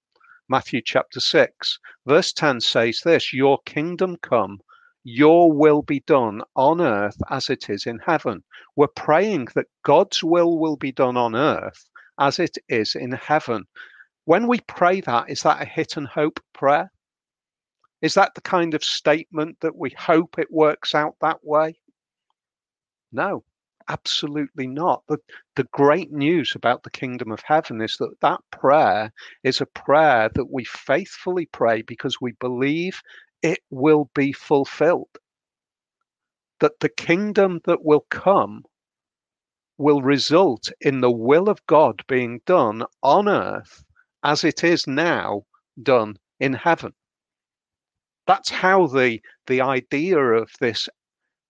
Matthew 0.49 0.81
chapter 0.83 1.21
6, 1.21 1.79
verse 2.07 2.33
10 2.33 2.63
says 2.63 3.03
this 3.05 3.35
Your 3.35 3.59
kingdom 3.67 4.17
come, 4.23 4.61
your 5.05 5.53
will 5.53 5.83
be 5.83 6.01
done 6.01 6.41
on 6.57 6.81
earth 6.81 7.19
as 7.29 7.51
it 7.51 7.69
is 7.69 7.85
in 7.85 7.99
heaven. 7.99 8.43
We're 8.75 8.87
praying 8.87 9.49
that 9.55 9.67
God's 9.83 10.25
will 10.25 10.59
will 10.59 10.79
be 10.79 10.93
done 10.93 11.19
on 11.19 11.37
earth 11.37 11.91
as 12.19 12.39
it 12.39 12.57
is 12.71 12.95
in 12.95 13.13
heaven. 13.13 13.67
When 14.25 14.47
we 14.47 14.61
pray 14.61 15.03
that, 15.03 15.29
is 15.29 15.43
that 15.43 15.61
a 15.61 15.67
hit 15.67 15.99
and 15.99 16.09
hope 16.09 16.41
prayer? 16.55 16.91
Is 18.01 18.15
that 18.15 18.35
the 18.35 18.41
kind 18.41 18.73
of 18.73 18.83
statement 18.83 19.59
that 19.61 19.77
we 19.77 19.91
hope 19.91 20.39
it 20.39 20.51
works 20.51 20.95
out 20.95 21.17
that 21.21 21.41
way? 21.43 21.75
No, 23.13 23.45
absolutely 23.89 24.67
not. 24.67 25.03
The, 25.09 25.19
the 25.57 25.65
great 25.73 26.13
news 26.13 26.55
about 26.55 26.83
the 26.83 26.91
kingdom 26.91 27.31
of 27.31 27.41
heaven 27.45 27.81
is 27.81 27.97
that 27.99 28.15
that 28.21 28.41
prayer 28.51 29.13
is 29.43 29.61
a 29.61 29.67
prayer 29.67 30.29
that 30.35 30.51
we 30.51 30.65
faithfully 30.65 31.47
pray 31.47 31.83
because 31.83 32.21
we 32.21 32.33
believe 32.41 33.01
it 33.43 33.61
will 33.71 34.11
be 34.15 34.33
fulfilled. 34.33 35.19
That 36.61 36.81
the 36.81 36.89
kingdom 36.89 37.61
that 37.65 37.85
will 37.85 38.07
come 38.11 38.65
will 39.79 40.03
result 40.03 40.71
in 40.81 41.01
the 41.01 41.11
will 41.11 41.49
of 41.49 41.65
God 41.67 42.03
being 42.07 42.41
done 42.47 42.85
on 43.03 43.29
earth 43.29 43.85
as 44.23 44.45
it 44.45 44.63
is 44.63 44.87
now 44.87 45.43
done 45.83 46.17
in 46.39 46.53
heaven. 46.53 46.93
That's 48.27 48.51
how 48.51 48.87
the, 48.87 49.21
the 49.47 49.61
idea 49.61 50.19
of 50.19 50.51
this 50.61 50.89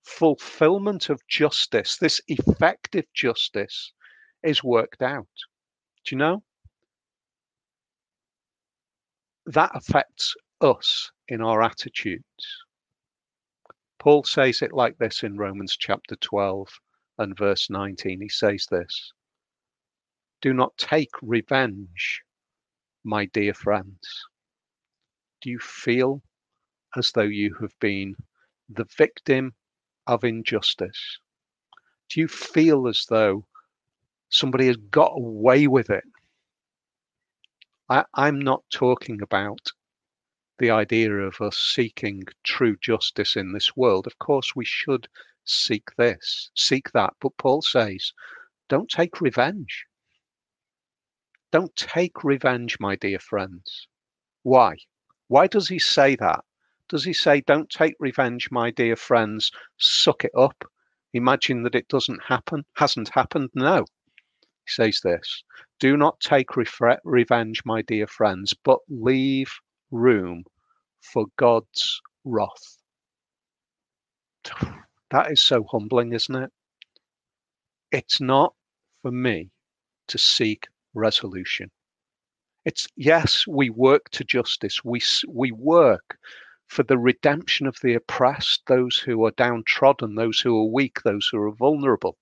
fulfillment 0.04 1.10
of 1.10 1.26
justice, 1.28 1.96
this 1.96 2.20
effective 2.28 3.06
justice, 3.14 3.92
is 4.42 4.64
worked 4.64 5.02
out. 5.02 5.26
Do 6.04 6.14
you 6.14 6.18
know? 6.18 6.42
That 9.46 9.70
affects 9.74 10.34
us 10.60 11.10
in 11.28 11.40
our 11.40 11.62
attitudes. 11.62 12.24
Paul 13.98 14.24
says 14.24 14.62
it 14.62 14.72
like 14.72 14.98
this 14.98 15.22
in 15.22 15.36
Romans 15.36 15.76
chapter 15.76 16.16
12 16.16 16.68
and 17.18 17.36
verse 17.36 17.70
19. 17.70 18.20
He 18.20 18.28
says 18.28 18.66
this 18.70 19.12
Do 20.40 20.52
not 20.52 20.76
take 20.76 21.10
revenge 21.22 22.22
my 23.04 23.26
dear 23.26 23.54
friends? 23.54 24.26
Do 25.40 25.50
you 25.50 25.58
feel 25.58 26.22
as 26.96 27.12
though 27.12 27.22
you 27.22 27.54
have 27.60 27.78
been 27.80 28.14
the 28.68 28.86
victim 28.96 29.54
of 30.06 30.24
injustice? 30.24 31.18
Do 32.08 32.20
you 32.20 32.28
feel 32.28 32.88
as 32.88 33.06
though 33.08 33.46
somebody 34.28 34.66
has 34.66 34.76
got 34.76 35.12
away 35.14 35.66
with 35.66 35.90
it? 35.90 36.04
I, 37.88 38.04
I'm 38.14 38.40
not 38.40 38.62
talking 38.72 39.20
about 39.22 39.72
the 40.58 40.70
idea 40.70 41.10
of 41.12 41.40
us 41.40 41.58
seeking 41.58 42.22
true 42.44 42.76
justice 42.80 43.36
in 43.36 43.52
this 43.52 43.76
world. 43.76 44.06
Of 44.06 44.18
course, 44.18 44.54
we 44.54 44.64
should 44.64 45.08
seek 45.44 45.88
this, 45.96 46.50
seek 46.54 46.92
that. 46.92 47.14
But 47.20 47.36
Paul 47.36 47.62
says, 47.62 48.12
don't 48.68 48.88
take 48.88 49.20
revenge. 49.20 49.86
Don't 51.50 51.74
take 51.76 52.24
revenge, 52.24 52.78
my 52.80 52.96
dear 52.96 53.18
friends. 53.18 53.88
Why? 54.42 54.76
Why 55.28 55.46
does 55.46 55.68
he 55.68 55.78
say 55.78 56.16
that? 56.16 56.44
Does 56.92 57.04
he 57.04 57.14
say, 57.14 57.40
Don't 57.40 57.70
take 57.70 57.94
revenge, 57.98 58.50
my 58.50 58.70
dear 58.70 58.96
friends, 58.96 59.50
suck 59.78 60.26
it 60.26 60.30
up? 60.36 60.62
Imagine 61.14 61.62
that 61.62 61.74
it 61.74 61.88
doesn't 61.88 62.22
happen, 62.24 62.66
hasn't 62.76 63.08
happened? 63.14 63.48
No. 63.54 63.86
He 64.66 64.72
says 64.72 65.00
this 65.02 65.42
Do 65.80 65.96
not 65.96 66.20
take 66.20 66.54
re- 66.54 66.98
revenge, 67.02 67.62
my 67.64 67.80
dear 67.80 68.06
friends, 68.06 68.52
but 68.62 68.80
leave 68.90 69.50
room 69.90 70.44
for 71.00 71.24
God's 71.38 72.02
wrath. 72.24 72.76
That 75.10 75.32
is 75.32 75.42
so 75.42 75.64
humbling, 75.70 76.12
isn't 76.12 76.34
it? 76.34 76.50
It's 77.90 78.20
not 78.20 78.54
for 79.00 79.12
me 79.12 79.50
to 80.08 80.18
seek 80.18 80.68
resolution. 80.92 81.70
It's 82.66 82.86
yes, 82.96 83.46
we 83.46 83.70
work 83.70 84.10
to 84.10 84.24
justice. 84.24 84.84
We 84.84 85.00
we 85.28 85.52
work 85.52 86.18
for 86.72 86.84
the 86.84 86.96
redemption 86.96 87.66
of 87.66 87.76
the 87.82 87.92
oppressed, 87.92 88.62
those 88.66 88.96
who 88.96 89.22
are 89.26 89.30
downtrodden, 89.32 90.14
those 90.14 90.40
who 90.40 90.56
are 90.56 90.72
weak, 90.72 91.02
those 91.02 91.28
who 91.30 91.38
are 91.38 91.52
vulnerable. 91.52 92.16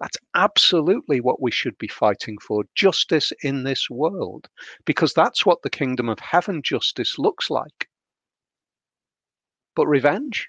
That's 0.00 0.18
absolutely 0.34 1.20
what 1.20 1.40
we 1.40 1.52
should 1.52 1.78
be 1.78 1.86
fighting 1.86 2.36
for 2.38 2.64
justice 2.74 3.32
in 3.44 3.62
this 3.62 3.88
world, 3.88 4.48
because 4.86 5.14
that's 5.14 5.46
what 5.46 5.62
the 5.62 5.70
kingdom 5.70 6.08
of 6.08 6.18
heaven 6.18 6.62
justice 6.62 7.16
looks 7.16 7.48
like. 7.48 7.88
But 9.76 9.86
revenge? 9.86 10.48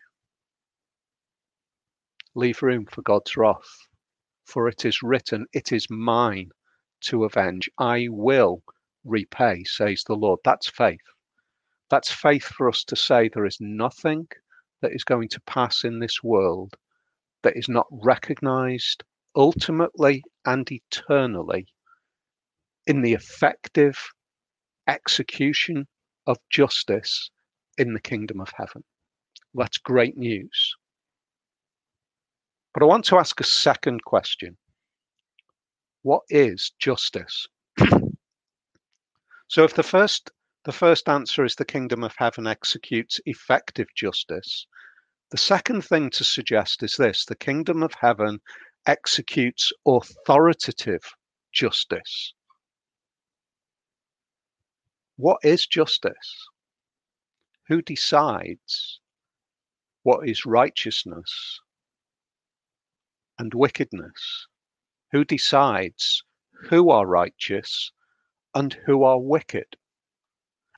Leave 2.34 2.63
room 2.63 2.88
for 2.88 3.03
God's 3.03 3.38
wrath, 3.38 3.88
for 4.46 4.67
it 4.67 4.84
is 4.84 5.03
written, 5.03 5.46
It 5.53 5.72
is 5.72 5.86
mine 5.91 6.50
to 7.01 7.24
avenge. 7.24 7.70
I 7.77 8.08
will 8.10 8.63
repay, 9.06 9.63
says 9.63 10.03
the 10.08 10.15
Lord. 10.15 10.39
That's 10.44 10.67
faith. 10.67 11.01
That's 11.89 12.12
faith 12.12 12.44
for 12.44 12.67
us 12.67 12.84
to 12.86 12.96
say 12.96 13.29
there 13.29 13.46
is 13.46 13.58
nothing 13.62 14.27
that 14.82 14.91
is 14.94 15.03
going 15.03 15.29
to 15.29 15.41
pass 15.41 15.84
in 15.84 16.00
this 16.00 16.22
world 16.22 16.75
that 17.44 17.56
is 17.56 17.70
not 17.70 17.88
recognized 17.91 19.03
ultimately 19.36 20.24
and 20.46 20.70
eternally 20.72 21.67
in 22.88 23.01
the 23.01 23.13
effective 23.13 23.98
execution 24.88 25.88
of 26.25 26.38
justice 26.50 27.29
in 27.77 27.94
the 27.94 28.01
kingdom 28.01 28.41
of 28.41 28.51
heaven. 28.56 28.84
That's 29.53 29.77
great 29.77 30.17
news. 30.17 30.75
But 32.74 32.84
I 32.84 32.86
want 32.86 33.06
to 33.06 33.17
ask 33.17 33.39
a 33.39 33.46
second 33.46 34.03
question 34.03 34.58
What 36.03 36.24
is 36.29 36.72
justice? 36.79 37.48
so, 39.48 39.63
if 39.63 39.74
the 39.74 39.84
first 39.84 40.32
the 40.67 40.74
first 40.74 41.07
answer 41.07 41.45
is 41.45 41.55
the 41.55 41.63
kingdom 41.63 42.03
of 42.03 42.13
heaven 42.17 42.45
executes 42.45 43.21
effective 43.25 43.88
justice, 43.95 44.67
the 45.31 45.38
second 45.38 45.81
thing 45.81 46.09
to 46.09 46.25
suggest 46.25 46.83
is 46.83 46.97
this 46.97 47.24
the 47.24 47.38
kingdom 47.38 47.81
of 47.81 47.93
heaven 48.01 48.41
executes 48.86 49.71
authoritative 49.88 51.03
justice. 51.53 52.33
What 55.15 55.38
is 55.41 55.65
justice? 55.65 56.50
Who 57.69 57.81
decides 57.81 59.00
what 60.03 60.27
is 60.27 60.45
righteousness 60.45 61.62
and 63.39 63.53
wickedness? 63.53 64.47
Who 65.13 65.24
decides 65.24 66.24
who 66.69 66.89
are 66.89 67.07
righteous 67.07 67.93
and 68.53 68.74
who 68.86 69.03
are 69.03 69.17
wicked? 69.17 69.77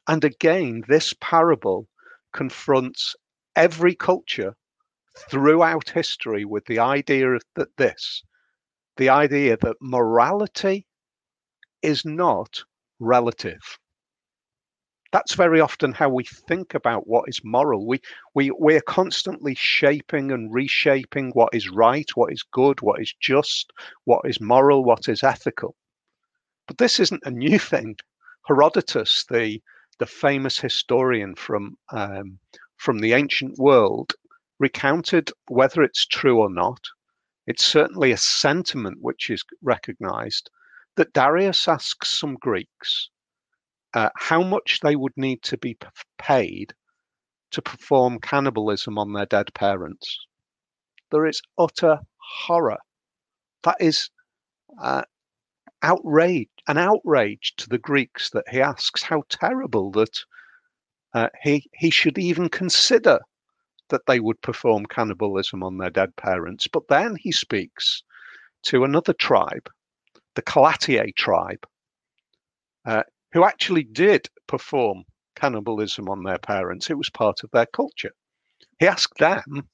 And 0.10 0.24
again, 0.24 0.84
this 0.88 1.13
parable 1.22 1.88
confronts 2.34 3.16
every 3.56 3.94
culture 3.94 4.56
throughout 5.16 5.89
history 5.89 6.46
with 6.46 6.66
the 6.66 6.80
idea 6.80 7.38
that 7.54 7.78
this 7.78 8.24
the 8.98 9.10
idea 9.10 9.56
that 9.58 9.78
morality 9.80 10.88
is 11.84 12.04
not 12.06 12.63
relative. 13.00 13.78
That's 15.12 15.36
very 15.36 15.62
often 15.62 15.94
how 15.94 16.10
we 16.10 16.24
think 16.24 16.74
about 16.74 17.06
what 17.06 17.30
is 17.30 17.44
moral. 17.44 17.86
We 17.86 18.01
we 18.34 18.50
we're 18.50 18.82
constantly 18.82 19.54
shaping 19.54 20.32
and 20.32 20.51
reshaping 20.51 21.30
what 21.34 21.54
is 21.54 21.70
right 21.70 22.10
what 22.16 22.34
is 22.34 22.42
good 22.42 22.82
what 22.82 23.00
is 23.00 23.13
just 23.22 23.72
what 24.06 24.22
is 24.25 24.42
moral 24.42 24.84
what 24.84 25.08
is 25.08 25.22
ethical. 25.22 25.75
But 26.66 26.80
this 26.80 27.00
isn't 27.00 27.28
a 27.28 27.32
new 27.32 27.60
thing. 27.60 27.98
Herodotus 28.48 29.24
the 29.30 29.62
the 30.00 30.06
famous 30.06 30.60
historian 30.60 31.36
from 31.36 31.77
um, 31.91 32.39
from 32.77 33.00
the 33.00 33.13
ancient 33.13 33.58
world 33.58 34.13
recounted 34.58 35.32
whether 35.48 35.84
it's 35.84 36.06
true 36.06 36.39
or 36.39 36.50
not. 36.50 36.79
It's 37.48 37.65
certainly 37.65 38.12
a 38.12 38.18
sentiment 38.18 38.98
which 39.01 39.29
is 39.29 39.44
recognized 39.62 40.50
that 40.96 41.13
Darius 41.13 41.68
asks 41.68 42.20
some 42.20 42.36
Greeks 42.36 43.10
uh, 43.94 44.10
how 44.15 44.44
much 44.44 44.79
they 44.82 44.96
would 44.96 45.15
need 45.15 45.41
to 45.44 45.58
be 45.58 45.77
paid 46.18 46.74
to 47.51 47.62
perform 47.62 48.20
cannibalism 48.20 48.98
on 48.98 49.13
their 49.13 49.25
dead 49.25 49.53
parents. 49.53 50.18
There 51.12 51.25
is 51.25 51.41
utter 51.58 52.00
horror. 52.18 52.77
That 53.63 53.77
is 53.79 54.10
uh, 54.82 55.03
outrage, 55.82 56.50
an 56.68 56.78
outrage 56.78 57.54
to 57.58 57.70
the 57.70 57.78
Greeks 57.78 58.30
that 58.32 58.48
he 58.50 58.62
asks 58.62 59.04
how 59.04 59.24
terrible 59.30 59.92
that 59.92 60.24
uh, 61.14 61.30
he 61.42 61.70
he 61.74 61.90
should 61.90 62.18
even 62.18 62.50
consider 62.50 63.20
that 63.90 64.06
they 64.06 64.20
would 64.20 64.42
perform 64.42 64.86
cannibalism 64.86 65.64
on 65.64 65.78
their 65.78 65.90
dead 65.90 66.16
parents. 66.16 66.68
But 66.68 66.88
then 66.88 67.16
he 67.16 67.32
speaks 67.32 68.04
to 68.64 68.84
another 68.84 69.14
tribe, 69.14 69.70
the 70.36 70.42
Callatiae 70.42 71.16
tribe, 71.16 71.66
uh, 72.86 73.04
who 73.32 73.44
actually 73.44 73.84
did 73.84 74.30
perform 74.48 75.04
cannibalism 75.36 76.10
on 76.10 76.24
their 76.24 76.38
parents. 76.38 76.90
It 76.90 76.98
was 76.98 77.10
part 77.10 77.44
of 77.44 77.52
their 77.52 77.65
culture. 77.65 78.12
He 78.80 78.88
asked 78.88 79.18
them 79.18 79.70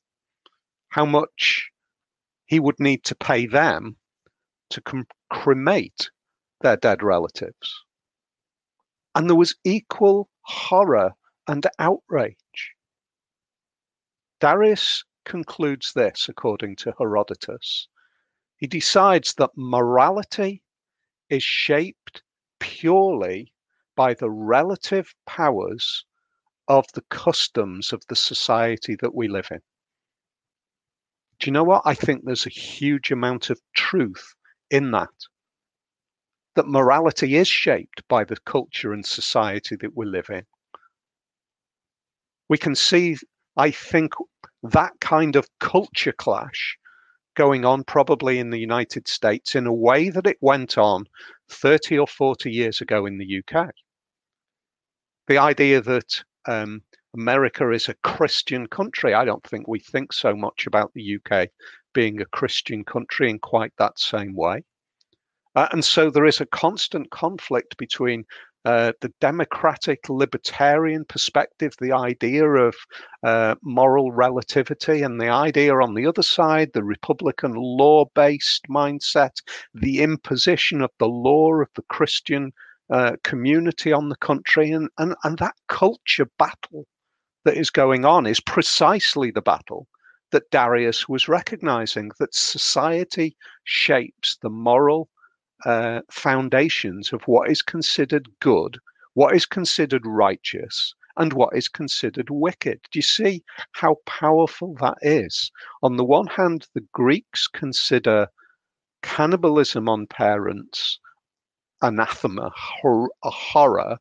how 0.89 1.06
much 1.06 1.70
he 2.46 2.60
would 2.60 2.80
need 2.80 3.04
to 3.06 3.15
pay 3.15 3.48
them 3.48 3.98
to 4.69 5.06
cremate 5.30 6.10
their 6.62 6.78
dead 6.78 7.04
relatives. 7.04 7.84
And 9.13 9.30
there 9.30 9.36
was 9.36 9.56
equal 9.63 10.30
horror 10.41 11.13
and 11.47 11.65
outrage 11.80 12.75
Darius 14.41 15.06
concludes 15.23 15.93
this, 15.93 16.28
according 16.28 16.75
to 16.75 16.93
Herodotus. 16.99 17.88
He 18.58 18.67
decides 18.67 19.34
that 19.36 19.51
morality 19.56 20.62
is 21.30 21.41
shaped 21.41 22.21
purely 22.60 23.54
by 23.95 24.13
the 24.13 24.30
relative 24.30 25.15
powers 25.25 26.06
of 26.67 26.86
the 26.93 27.01
customs 27.10 27.93
of 27.93 28.06
the 28.08 28.15
society 28.15 28.95
that 28.97 29.15
we 29.15 29.28
live 29.28 29.47
in. 29.49 29.62
Do 31.39 31.47
you 31.47 31.51
know 31.51 31.63
what? 31.63 31.84
I 31.86 31.93
think 31.95 32.23
there's 32.23 32.45
a 32.45 32.49
huge 32.49 33.12
amount 33.12 33.49
of 33.49 33.62
truth 33.73 34.36
in 34.69 34.91
that. 34.91 35.10
That 36.56 36.67
morality 36.67 37.36
is 37.36 37.47
shaped 37.47 38.08
by 38.08 38.23
the 38.23 38.38
culture 38.45 38.93
and 38.93 39.06
society 39.06 39.75
that 39.78 39.95
we 39.95 40.06
live 40.06 40.30
in. 40.30 40.43
We 42.47 42.58
can 42.58 42.75
see 42.75 43.17
I 43.58 43.71
think 43.71 44.13
that 44.63 44.93
kind 44.99 45.36
of 45.36 45.47
culture 45.60 46.12
clash 46.12 46.78
going 47.36 47.65
on 47.65 47.84
probably 47.84 48.39
in 48.39 48.49
the 48.49 48.60
United 48.60 49.08
States 49.08 49.56
in 49.56 49.67
a 49.67 49.73
way 49.73 50.10
that 50.10 50.28
it 50.28 50.38
went 50.41 50.78
on 50.78 51.06
30 51.49 51.99
or 51.99 52.08
40 52.08 52.51
years 52.51 52.82
ago 52.82 53.06
in 53.06 53.17
the 53.17 53.41
UK. 53.41 53.69
The 55.28 55.38
idea 55.38 55.82
that 55.82 56.23
um, 56.47 56.82
America 57.13 57.71
is 57.71 57.89
a 57.89 57.95
Christian 57.95 58.67
country, 58.67 59.13
I 59.13 59.25
don't 59.25 59.43
think 59.43 59.67
we 59.67 59.80
think 59.80 60.13
so 60.13 60.36
much 60.36 60.67
about 60.67 60.93
the 60.93 61.17
UK 61.17 61.49
being 61.95 62.21
a 62.21 62.25
Christian 62.25 62.84
country 62.84 63.31
in 63.31 63.39
quite 63.39 63.73
that 63.77 63.97
same 63.97 64.36
way. 64.36 64.63
Uh, 65.55 65.67
and 65.71 65.84
so 65.84 66.12
there 66.12 66.25
is 66.25 66.41
a 66.41 66.45
constant 66.45 67.10
conflict 67.10 67.77
between 67.77 68.25
uh, 68.65 68.91
the 69.01 69.13
democratic 69.21 70.10
libertarian 70.10 71.05
perspective, 71.05 71.73
the 71.79 71.91
idea 71.91 72.45
of 72.45 72.75
uh, 73.23 73.55
moral 73.62 74.12
relativity, 74.12 75.03
and 75.03 75.21
the 75.21 75.29
idea 75.29 75.73
on 75.75 75.93
the 75.93 76.05
other 76.05 76.23
side, 76.23 76.71
the 76.73 76.84
Republican 76.84 77.53
law 77.53 78.05
based 78.15 78.63
mindset, 78.69 79.36
the 79.73 80.01
imposition 80.01 80.81
of 80.81 80.89
the 80.97 81.08
law 81.08 81.53
of 81.53 81.69
the 81.75 81.84
Christian 81.89 82.51
uh, 82.89 83.15
community 83.23 83.93
on 83.93 84.10
the 84.10 84.17
country, 84.17 84.71
and, 84.71 84.89
and, 84.97 85.15
and 85.23 85.38
that 85.38 85.55
culture 85.67 86.27
battle 86.38 86.86
that 87.45 87.55
is 87.55 87.69
going 87.69 88.03
on 88.03 88.25
is 88.25 88.39
precisely 88.39 89.31
the 89.31 89.41
battle 89.41 89.88
that 90.36 90.52
Darius 90.52 91.08
was 91.08 91.30
recognizing 91.30 92.12
that 92.19 92.36
society 92.36 93.38
shapes 93.63 94.38
the 94.41 94.50
moral 94.50 95.08
uh, 95.63 96.02
foundations 96.12 97.13
of 97.13 97.21
what 97.24 97.50
is 97.50 97.62
considered 97.62 98.28
good, 98.41 98.78
what 99.13 99.34
is 99.34 99.45
considered 99.45 100.06
righteous, 100.06 100.93
and 101.15 101.32
what 101.32 101.56
is 101.56 101.69
considered 101.69 102.30
wicked. 102.30 102.82
Do 102.91 103.00
you 103.00 103.04
see 103.04 103.45
how 103.71 103.95
powerful 104.06 104.76
that 104.82 104.98
is? 105.02 105.50
On 105.82 105.95
the 105.95 106.04
one 106.04 106.28
hand, 106.28 106.67
the 106.74 106.86
Greeks 106.91 107.48
consider 107.48 108.28
cannibalism 109.04 109.88
on 109.88 110.06
parents 110.06 111.00
anathema, 111.82 112.52
hor- 112.54 113.13
a 113.24 113.30
horror, 113.30 114.00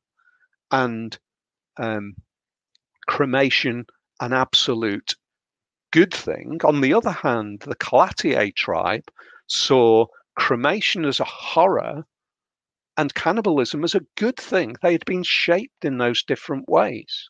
and 0.73 1.17
um, 1.77 2.17
cremation 3.07 3.87
an 4.21 4.33
absolute 4.33 5.15
good 5.95 6.13
thing. 6.13 6.61
On 6.65 6.81
the 6.81 6.93
other 6.93 7.13
hand, 7.13 7.61
the 7.61 7.77
Callatiae 7.77 8.53
tribe 8.57 9.09
saw 9.47 10.07
cremation 10.35 11.05
as 11.05 11.21
a 11.21 11.25
horror 11.25 12.05
and 12.97 13.15
cannibalism 13.15 13.85
as 13.85 13.95
a 13.95 14.05
good 14.17 14.37
thing. 14.37 14.75
They 14.83 14.91
had 14.91 15.05
been 15.05 15.23
shaped 15.23 15.85
in 15.85 15.99
those 15.99 16.25
different 16.25 16.69
ways. 16.69 17.29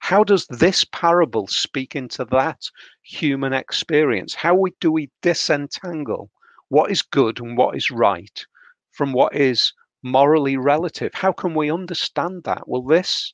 How 0.00 0.24
does 0.24 0.48
this 0.48 0.84
parable 0.84 1.46
speak 1.46 1.94
into 1.94 2.24
that 2.24 2.58
human 3.02 3.52
experience? 3.52 4.34
How 4.34 4.56
we, 4.56 4.72
do 4.80 4.90
we 4.90 5.10
disentangle 5.22 6.28
what 6.70 6.90
is 6.90 7.02
good 7.02 7.38
and 7.38 7.56
what 7.56 7.76
is 7.76 7.92
right 7.92 8.44
from 8.90 9.12
what 9.12 9.36
is 9.36 9.72
morally 10.02 10.56
relative? 10.56 11.14
How 11.14 11.30
can 11.30 11.54
we 11.54 11.70
understand 11.70 12.42
that? 12.46 12.66
Well, 12.66 12.82
this 12.82 13.32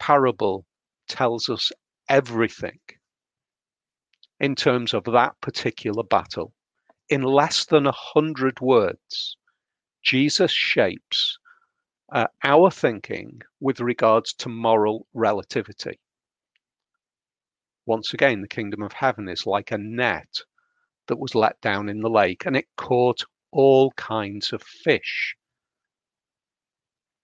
parable 0.00 0.66
tells 1.06 1.48
us 1.48 1.70
everything 2.08 2.78
in 4.40 4.54
terms 4.54 4.94
of 4.94 5.04
that 5.04 5.40
particular 5.40 6.02
battle 6.02 6.52
in 7.08 7.22
less 7.22 7.64
than 7.64 7.86
a 7.86 7.92
hundred 7.92 8.60
words, 8.60 9.36
Jesus 10.02 10.52
shapes 10.52 11.38
uh, 12.12 12.26
our 12.44 12.70
thinking 12.70 13.40
with 13.60 13.80
regards 13.80 14.32
to 14.34 14.48
moral 14.48 15.06
relativity. 15.14 15.98
Once 17.86 18.12
again, 18.12 18.40
the 18.40 18.48
kingdom 18.48 18.82
of 18.82 18.92
heaven 18.92 19.28
is 19.28 19.46
like 19.46 19.70
a 19.70 19.78
net 19.78 20.40
that 21.06 21.18
was 21.18 21.34
let 21.34 21.60
down 21.60 21.88
in 21.88 22.00
the 22.00 22.10
lake 22.10 22.44
and 22.46 22.56
it 22.56 22.66
caught 22.76 23.24
all 23.52 23.92
kinds 23.92 24.52
of 24.52 24.62
fish. 24.62 25.36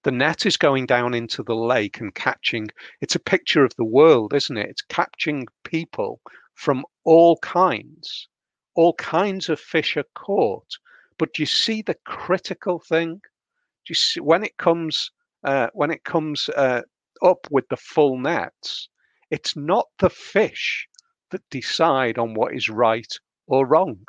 The 0.02 0.10
net 0.10 0.46
is 0.46 0.56
going 0.56 0.86
down 0.86 1.14
into 1.14 1.42
the 1.42 1.54
lake 1.54 2.00
and 2.00 2.14
catching, 2.14 2.68
it's 3.00 3.14
a 3.14 3.20
picture 3.20 3.64
of 3.64 3.74
the 3.76 3.84
world, 3.84 4.34
isn't 4.34 4.56
it? 4.56 4.68
It's 4.68 4.82
catching 4.82 5.46
people 5.64 6.20
from 6.54 6.84
all 7.04 7.38
kinds. 7.38 8.28
All 8.74 8.94
kinds 8.94 9.48
of 9.48 9.60
fish 9.60 9.96
are 9.96 10.04
caught. 10.14 10.78
But 11.18 11.34
do 11.34 11.42
you 11.42 11.46
see 11.46 11.82
the 11.82 11.96
critical 12.04 12.80
thing? 12.80 13.14
Do 13.14 13.90
you 13.90 13.94
see 13.94 14.20
when 14.20 14.42
it 14.42 14.56
comes 14.56 15.10
uh, 15.44 15.68
when 15.72 15.90
it 15.90 16.04
comes 16.04 16.48
uh, 16.50 16.82
up 17.22 17.48
with 17.50 17.68
the 17.68 17.76
full 17.76 18.18
nets, 18.18 18.88
it's 19.30 19.56
not 19.56 19.88
the 19.98 20.10
fish 20.10 20.88
that 21.30 21.48
decide 21.50 22.18
on 22.18 22.34
what 22.34 22.54
is 22.54 22.68
right 22.68 23.12
or 23.46 23.66
wrong. 23.66 24.04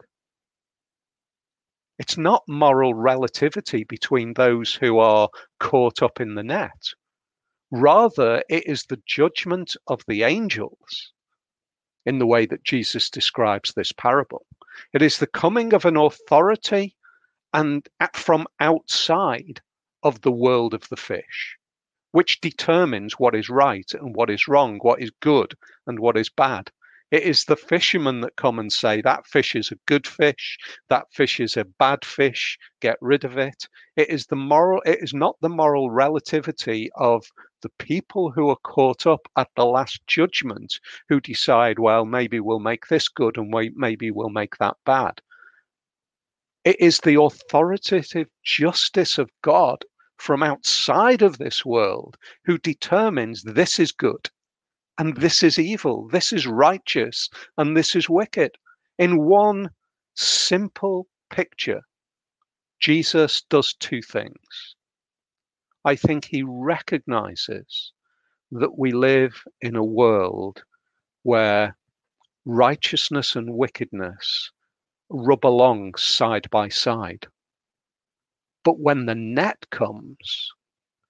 It's 2.03 2.17
not 2.17 2.43
moral 2.49 2.93
relativity 2.93 3.85
between 3.85 4.33
those 4.33 4.73
who 4.75 4.99
are 4.99 5.29
caught 5.61 6.03
up 6.03 6.19
in 6.19 6.35
the 6.35 6.43
net. 6.43 6.89
Rather, 7.71 8.43
it 8.49 8.67
is 8.67 8.83
the 8.83 9.01
judgment 9.05 9.77
of 9.87 10.03
the 10.05 10.23
angels 10.23 11.13
in 12.05 12.19
the 12.19 12.27
way 12.27 12.45
that 12.45 12.65
Jesus 12.65 13.09
describes 13.09 13.71
this 13.71 13.93
parable. 13.93 14.45
It 14.91 15.01
is 15.01 15.17
the 15.17 15.27
coming 15.27 15.73
of 15.73 15.85
an 15.85 15.95
authority 15.95 16.97
and 17.53 17.87
from 18.11 18.47
outside 18.59 19.61
of 20.03 20.19
the 20.19 20.31
world 20.31 20.73
of 20.73 20.89
the 20.89 20.97
fish, 20.97 21.57
which 22.11 22.41
determines 22.41 23.13
what 23.13 23.33
is 23.33 23.47
right 23.47 23.89
and 23.93 24.13
what 24.13 24.29
is 24.29 24.49
wrong, 24.49 24.77
what 24.79 25.01
is 25.01 25.11
good 25.21 25.55
and 25.87 25.97
what 25.99 26.17
is 26.17 26.29
bad. 26.29 26.69
It 27.13 27.21
is 27.21 27.45
the 27.45 27.55
fishermen 27.55 28.21
that 28.21 28.37
come 28.37 28.57
and 28.57 28.73
say 28.73 28.99
that 28.99 29.27
fish 29.27 29.55
is 29.55 29.69
a 29.71 29.77
good 29.85 30.07
fish, 30.07 30.57
that 30.89 31.13
fish 31.13 31.39
is 31.39 31.55
a 31.55 31.63
bad 31.63 32.03
fish, 32.03 32.57
get 32.79 32.97
rid 33.01 33.23
of 33.23 33.37
it. 33.37 33.67
It 33.95 34.09
is 34.09 34.25
the 34.25 34.35
moral, 34.35 34.81
it 34.83 34.97
is 34.99 35.13
not 35.13 35.35
the 35.39 35.47
moral 35.47 35.91
relativity 35.91 36.89
of 36.95 37.23
the 37.61 37.69
people 37.77 38.31
who 38.31 38.49
are 38.49 38.57
caught 38.63 39.05
up 39.05 39.27
at 39.37 39.47
the 39.55 39.63
last 39.63 40.01
judgment 40.07 40.79
who 41.07 41.21
decide, 41.21 41.77
well, 41.77 42.03
maybe 42.03 42.39
we'll 42.39 42.57
make 42.57 42.87
this 42.87 43.07
good 43.07 43.37
and 43.37 43.53
we, 43.53 43.69
maybe 43.75 44.09
we'll 44.09 44.29
make 44.29 44.57
that 44.57 44.77
bad. 44.83 45.21
It 46.63 46.79
is 46.79 46.97
the 46.97 47.21
authoritative 47.21 48.29
justice 48.41 49.19
of 49.19 49.29
God 49.43 49.85
from 50.17 50.41
outside 50.41 51.21
of 51.21 51.37
this 51.37 51.63
world 51.63 52.17
who 52.45 52.57
determines 52.57 53.43
this 53.43 53.77
is 53.77 53.91
good 53.91 54.31
and 54.97 55.15
this 55.17 55.43
is 55.43 55.57
evil, 55.57 56.07
this 56.09 56.31
is 56.31 56.45
righteous, 56.45 57.29
and 57.57 57.75
this 57.75 57.95
is 57.95 58.09
wicked. 58.09 58.51
In 58.99 59.23
one 59.23 59.71
simple 60.15 61.07
picture, 61.29 61.81
Jesus 62.79 63.41
does 63.49 63.73
two 63.73 64.01
things. 64.01 64.75
I 65.85 65.95
think 65.95 66.25
he 66.25 66.43
recognizes 66.43 67.91
that 68.51 68.77
we 68.77 68.91
live 68.91 69.43
in 69.61 69.75
a 69.75 69.83
world 69.83 70.63
where 71.23 71.75
righteousness 72.45 73.35
and 73.35 73.53
wickedness 73.55 74.51
rub 75.09 75.45
along 75.45 75.95
side 75.95 76.49
by 76.51 76.69
side. 76.69 77.27
But 78.63 78.79
when 78.79 79.05
the 79.05 79.15
net 79.15 79.65
comes, 79.71 80.51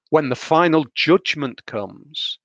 when 0.10 0.30
the 0.30 0.36
final 0.36 0.86
judgment 0.96 1.66
comes, 1.66 2.40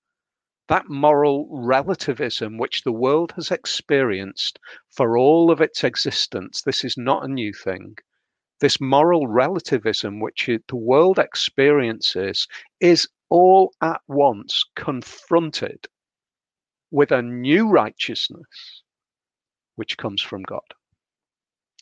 that 0.69 0.89
moral 0.89 1.49
relativism 1.51 2.59
which 2.59 2.83
the 2.83 2.93
world 2.93 3.33
has 3.33 3.51
experienced 3.51 4.59
for 4.91 5.17
all 5.17 5.51
of 5.51 5.61
its 5.61 5.83
existence, 5.83 6.63
this 6.63 6.85
is 6.85 6.97
not 6.97 7.25
a 7.25 7.33
new 7.33 7.53
thing. 7.53 7.97
This 8.61 8.81
moral 8.81 9.27
relativism 9.27 10.21
which 10.21 10.49
the 10.69 10.77
world 10.77 11.19
experiences 11.19 12.47
is 12.81 13.09
all 13.31 13.73
at 13.81 14.01
once 14.09 14.65
confronted 14.75 15.87
with 16.91 17.13
a 17.13 17.23
new 17.23 17.69
righteousness 17.69 18.83
which 19.77 19.97
comes 19.97 20.23
from 20.23 20.43
God. 20.43 20.61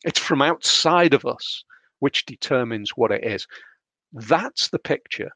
It's 0.05 0.21
from 0.21 0.43
outside 0.43 1.15
of 1.15 1.25
us 1.25 1.65
which 1.99 2.27
determines 2.27 2.91
what 2.91 3.11
it 3.11 3.25
is. 3.25 3.47
That's 4.13 4.69
the 4.69 4.79
picture 4.79 5.31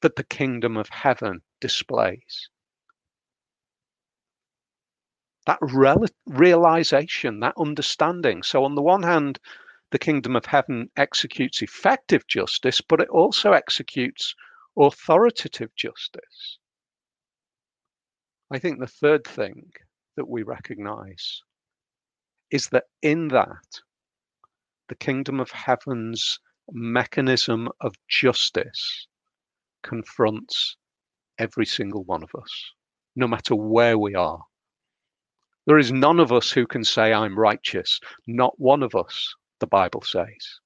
that 0.00 0.16
the 0.16 0.24
kingdom 0.24 0.76
of 0.76 0.88
heaven 0.88 1.42
displays. 1.60 2.48
That 5.46 5.58
realization, 6.26 7.40
that 7.40 7.54
understanding. 7.56 8.42
So, 8.42 8.64
on 8.64 8.74
the 8.74 8.82
one 8.82 9.02
hand, 9.02 9.38
the 9.90 9.98
kingdom 9.98 10.36
of 10.36 10.44
heaven 10.44 10.90
executes 10.96 11.62
effective 11.62 12.26
justice, 12.26 12.80
but 12.82 13.00
it 13.00 13.08
also 13.08 13.52
executes 13.52 14.34
authoritative 14.76 15.74
justice. 15.74 16.58
I 18.50 18.58
think 18.58 18.78
the 18.78 18.86
third 18.86 19.24
thing 19.24 19.72
that 20.16 20.28
we 20.28 20.42
recognize 20.42 21.42
is 22.50 22.68
that 22.68 22.84
in 23.02 23.28
that, 23.28 23.80
the 24.88 24.94
kingdom 24.94 25.40
of 25.40 25.50
heaven's 25.50 26.40
mechanism 26.70 27.68
of 27.80 27.94
justice 28.08 29.06
confronts 29.82 30.76
every 31.38 31.66
single 31.66 32.04
one 32.04 32.22
of 32.22 32.30
us, 32.34 32.72
no 33.16 33.26
matter 33.28 33.54
where 33.54 33.98
we 33.98 34.14
are. 34.14 34.42
There 35.66 35.78
is 35.78 35.92
none 35.92 36.18
of 36.18 36.32
us 36.32 36.50
who 36.50 36.66
can 36.66 36.84
say, 36.84 37.12
I'm 37.12 37.38
righteous. 37.38 38.00
Not 38.26 38.58
one 38.58 38.82
of 38.82 38.94
us, 38.94 39.34
the 39.60 39.66
Bible 39.66 40.02
says. 40.02 40.60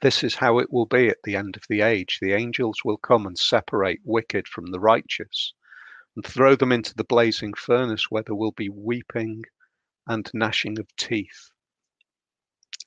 This 0.00 0.24
is 0.24 0.34
how 0.34 0.58
it 0.58 0.72
will 0.72 0.86
be 0.86 1.08
at 1.08 1.22
the 1.24 1.36
end 1.36 1.56
of 1.56 1.62
the 1.68 1.80
age. 1.80 2.18
The 2.20 2.32
angels 2.32 2.78
will 2.84 2.98
come 2.98 3.26
and 3.26 3.38
separate 3.38 4.00
wicked 4.04 4.48
from 4.48 4.66
the 4.66 4.80
righteous 4.80 5.54
and 6.16 6.24
throw 6.24 6.56
them 6.56 6.72
into 6.72 6.94
the 6.94 7.04
blazing 7.04 7.54
furnace 7.54 8.10
where 8.10 8.22
there 8.22 8.34
will 8.34 8.52
be 8.52 8.68
weeping 8.68 9.44
and 10.06 10.30
gnashing 10.34 10.78
of 10.78 10.94
teeth 10.96 11.50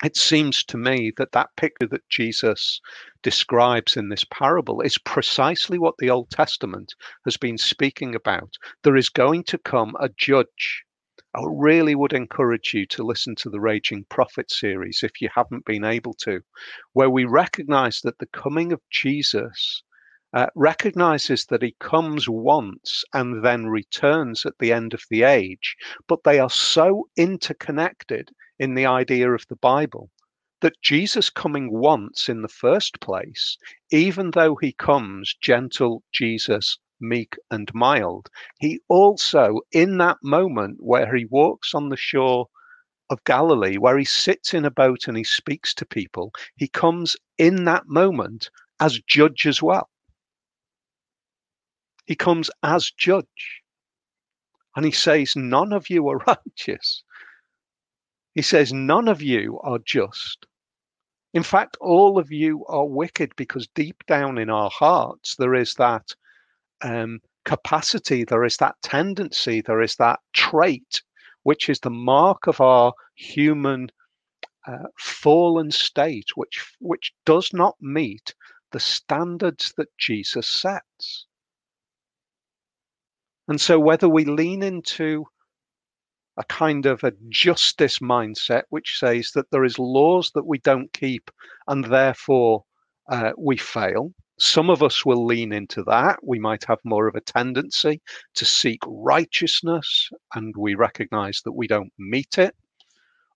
it 0.01 0.15
seems 0.15 0.63
to 0.63 0.77
me 0.77 1.11
that 1.17 1.33
that 1.33 1.55
picture 1.57 1.87
that 1.87 2.07
Jesus 2.09 2.79
describes 3.21 3.97
in 3.97 4.07
this 4.07 4.23
parable 4.23 4.79
is 4.79 4.97
precisely 4.97 5.77
what 5.77 5.95
the 5.97 6.09
Old 6.09 6.29
Testament 6.29 6.93
has 7.25 7.35
been 7.35 7.57
speaking 7.57 8.15
about. 8.15 8.53
There 8.83 8.95
is 8.95 9.09
going 9.09 9.43
to 9.45 9.57
come 9.57 9.95
a 9.99 10.09
judge. 10.09 10.83
I 11.35 11.41
really 11.45 11.95
would 11.95 12.13
encourage 12.13 12.73
you 12.73 12.85
to 12.87 13.03
listen 13.03 13.35
to 13.35 13.49
the 13.49 13.59
Raging 13.59 14.05
Prophet 14.09 14.49
series 14.49 15.01
if 15.03 15.19
you 15.19 15.29
haven't 15.35 15.65
been 15.65 15.83
able 15.83 16.13
to, 16.21 16.41
where 16.93 17.09
we 17.09 17.25
recognize 17.25 17.99
that 18.01 18.19
the 18.19 18.27
coming 18.27 18.71
of 18.71 18.81
Jesus 18.89 19.83
uh, 20.33 20.47
recognizes 20.55 21.45
that 21.45 21.61
he 21.61 21.75
comes 21.79 22.29
once 22.29 23.03
and 23.13 23.43
then 23.43 23.65
returns 23.67 24.45
at 24.45 24.57
the 24.59 24.71
end 24.71 24.93
of 24.93 25.03
the 25.09 25.23
age, 25.23 25.75
but 26.07 26.23
they 26.23 26.39
are 26.39 26.49
so 26.49 27.07
interconnected 27.17 28.29
in 28.59 28.75
the 28.75 28.85
idea 28.85 29.31
of 29.31 29.45
the 29.49 29.55
Bible 29.55 30.09
that 30.61 30.81
Jesus 30.81 31.29
coming 31.29 31.71
once 31.71 32.27
in 32.27 32.41
the 32.41 32.49
first 32.49 32.99
place, 32.99 33.57
even 33.91 34.31
though 34.31 34.55
he 34.55 34.73
comes 34.73 35.35
gentle 35.41 36.03
Jesus, 36.11 36.77
meek 36.99 37.35
and 37.49 37.73
mild, 37.73 38.29
he 38.59 38.79
also, 38.89 39.61
in 39.71 39.97
that 39.97 40.17
moment 40.21 40.77
where 40.81 41.15
he 41.15 41.25
walks 41.25 41.73
on 41.73 41.89
the 41.89 41.97
shore 41.97 42.47
of 43.09 43.23
Galilee, 43.23 43.77
where 43.77 43.97
he 43.97 44.05
sits 44.05 44.53
in 44.53 44.65
a 44.65 44.71
boat 44.71 45.07
and 45.07 45.17
he 45.17 45.23
speaks 45.23 45.73
to 45.75 45.85
people, 45.85 46.31
he 46.57 46.67
comes 46.67 47.15
in 47.37 47.63
that 47.63 47.87
moment 47.87 48.49
as 48.79 48.99
judge 49.07 49.47
as 49.47 49.63
well. 49.63 49.89
He 52.09 52.15
comes 52.15 52.49
as 52.63 52.89
judge. 52.89 53.61
And 54.75 54.83
he 54.83 54.91
says, 54.91 55.35
None 55.35 55.71
of 55.71 55.91
you 55.91 56.09
are 56.09 56.17
righteous. 56.27 57.03
He 58.33 58.41
says, 58.41 58.73
None 58.73 59.07
of 59.07 59.21
you 59.21 59.59
are 59.59 59.77
just. 59.77 60.47
In 61.35 61.43
fact, 61.43 61.77
all 61.79 62.17
of 62.17 62.31
you 62.31 62.65
are 62.65 62.87
wicked 62.87 63.35
because 63.35 63.67
deep 63.75 64.03
down 64.07 64.39
in 64.39 64.49
our 64.49 64.71
hearts, 64.71 65.35
there 65.35 65.53
is 65.53 65.75
that 65.75 66.15
um, 66.81 67.19
capacity, 67.45 68.23
there 68.23 68.43
is 68.43 68.57
that 68.57 68.81
tendency, 68.81 69.61
there 69.61 69.83
is 69.83 69.95
that 69.97 70.19
trait, 70.33 71.03
which 71.43 71.69
is 71.69 71.79
the 71.79 71.91
mark 71.91 72.47
of 72.47 72.59
our 72.59 72.91
human 73.13 73.91
uh, 74.65 74.87
fallen 74.97 75.69
state, 75.69 76.29
which, 76.33 76.73
which 76.79 77.13
does 77.25 77.53
not 77.53 77.75
meet 77.79 78.33
the 78.71 78.79
standards 78.79 79.73
that 79.77 79.95
Jesus 79.99 80.49
sets. 80.49 81.27
And 83.49 83.59
so, 83.59 83.79
whether 83.79 84.07
we 84.07 84.25
lean 84.25 84.61
into 84.61 85.25
a 86.37 86.43
kind 86.43 86.85
of 86.85 87.03
a 87.03 87.13
justice 87.29 87.97
mindset, 87.97 88.63
which 88.69 88.97
says 88.99 89.31
that 89.33 89.49
there 89.51 89.65
is 89.65 89.79
laws 89.79 90.31
that 90.35 90.45
we 90.45 90.59
don't 90.59 90.93
keep 90.93 91.31
and 91.67 91.83
therefore 91.83 92.63
uh, 93.11 93.31
we 93.37 93.57
fail. 93.57 94.13
Some 94.39 94.69
of 94.69 94.83
us 94.83 95.03
will 95.03 95.25
lean 95.25 95.51
into 95.51 95.83
that. 95.83 96.19
We 96.23 96.37
might 96.39 96.63
have 96.65 96.77
more 96.85 97.07
of 97.07 97.15
a 97.15 97.21
tendency 97.21 98.01
to 98.35 98.45
seek 98.45 98.79
righteousness 98.85 100.09
and 100.35 100.53
we 100.55 100.75
recognize 100.75 101.41
that 101.43 101.51
we 101.51 101.67
don't 101.67 101.91
meet 101.97 102.37
it. 102.37 102.55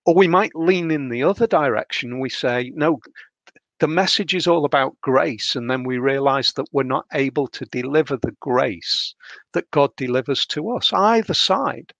Or 0.05 0.13
we 0.13 0.27
might 0.27 0.53
lean 0.53 0.91
in 0.91 1.09
the 1.09 1.23
other 1.23 1.47
direction. 1.47 2.19
We 2.19 2.29
say, 2.29 2.71
no, 2.75 2.99
the 3.83 3.87
message 3.89 4.33
is 4.33 4.47
all 4.47 4.63
about 4.63 4.95
grace. 5.01 5.57
And 5.57 5.69
then 5.69 5.83
we 5.83 5.97
realize 5.97 6.53
that 6.53 6.69
we're 6.71 6.83
not 6.83 7.05
able 7.11 7.49
to 7.49 7.65
deliver 7.65 8.15
the 8.15 8.31
grace 8.39 9.13
that 9.51 9.69
God 9.71 9.93
delivers 9.97 10.45
to 10.45 10.69
us. 10.71 10.93
Either 10.93 11.33
side, 11.33 11.91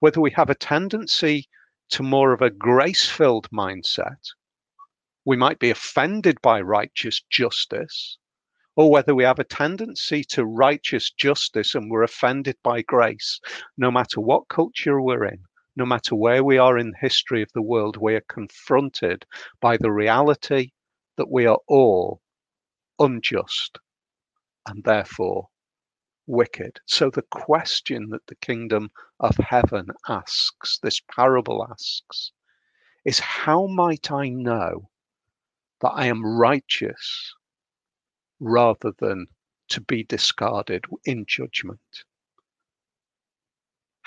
whether 0.00 0.20
we 0.20 0.32
have 0.32 0.50
a 0.50 0.54
tendency 0.54 1.48
to 1.92 2.02
more 2.02 2.34
of 2.34 2.42
a 2.42 2.50
grace 2.50 3.08
filled 3.08 3.48
mindset, 3.48 4.18
we 5.24 5.34
might 5.34 5.58
be 5.58 5.70
offended 5.70 6.36
by 6.42 6.60
righteous 6.60 7.22
justice, 7.30 8.18
or 8.76 8.90
whether 8.90 9.14
we 9.14 9.24
have 9.24 9.38
a 9.38 9.44
tendency 9.44 10.22
to 10.24 10.44
righteous 10.44 11.10
justice 11.10 11.74
and 11.74 11.90
we're 11.90 12.02
offended 12.02 12.58
by 12.62 12.82
grace, 12.82 13.40
no 13.78 13.90
matter 13.90 14.20
what 14.20 14.50
culture 14.50 15.00
we're 15.00 15.24
in, 15.24 15.42
no 15.74 15.86
matter 15.86 16.14
where 16.14 16.44
we 16.44 16.58
are 16.58 16.76
in 16.76 16.90
the 16.90 16.98
history 17.00 17.40
of 17.40 17.50
the 17.54 17.62
world, 17.62 17.96
we 17.96 18.14
are 18.14 18.24
confronted 18.28 19.24
by 19.62 19.78
the 19.78 19.90
reality 19.90 20.72
that 21.20 21.30
we 21.30 21.44
are 21.44 21.58
all 21.68 22.22
unjust 22.98 23.78
and 24.66 24.82
therefore 24.84 25.48
wicked. 26.26 26.80
So 26.86 27.10
the 27.10 27.26
question 27.30 28.08
that 28.08 28.26
the 28.26 28.36
kingdom 28.36 28.90
of 29.18 29.36
heaven 29.36 29.88
asks, 30.08 30.78
this 30.78 30.98
parable 31.14 31.66
asks, 31.70 32.32
is 33.04 33.18
how 33.18 33.66
might 33.66 34.10
I 34.10 34.30
know 34.30 34.88
that 35.82 35.90
I 35.90 36.06
am 36.06 36.24
righteous 36.24 37.34
rather 38.38 38.92
than 38.98 39.26
to 39.68 39.82
be 39.82 40.04
discarded 40.04 40.86
in 41.04 41.26
judgment? 41.28 42.04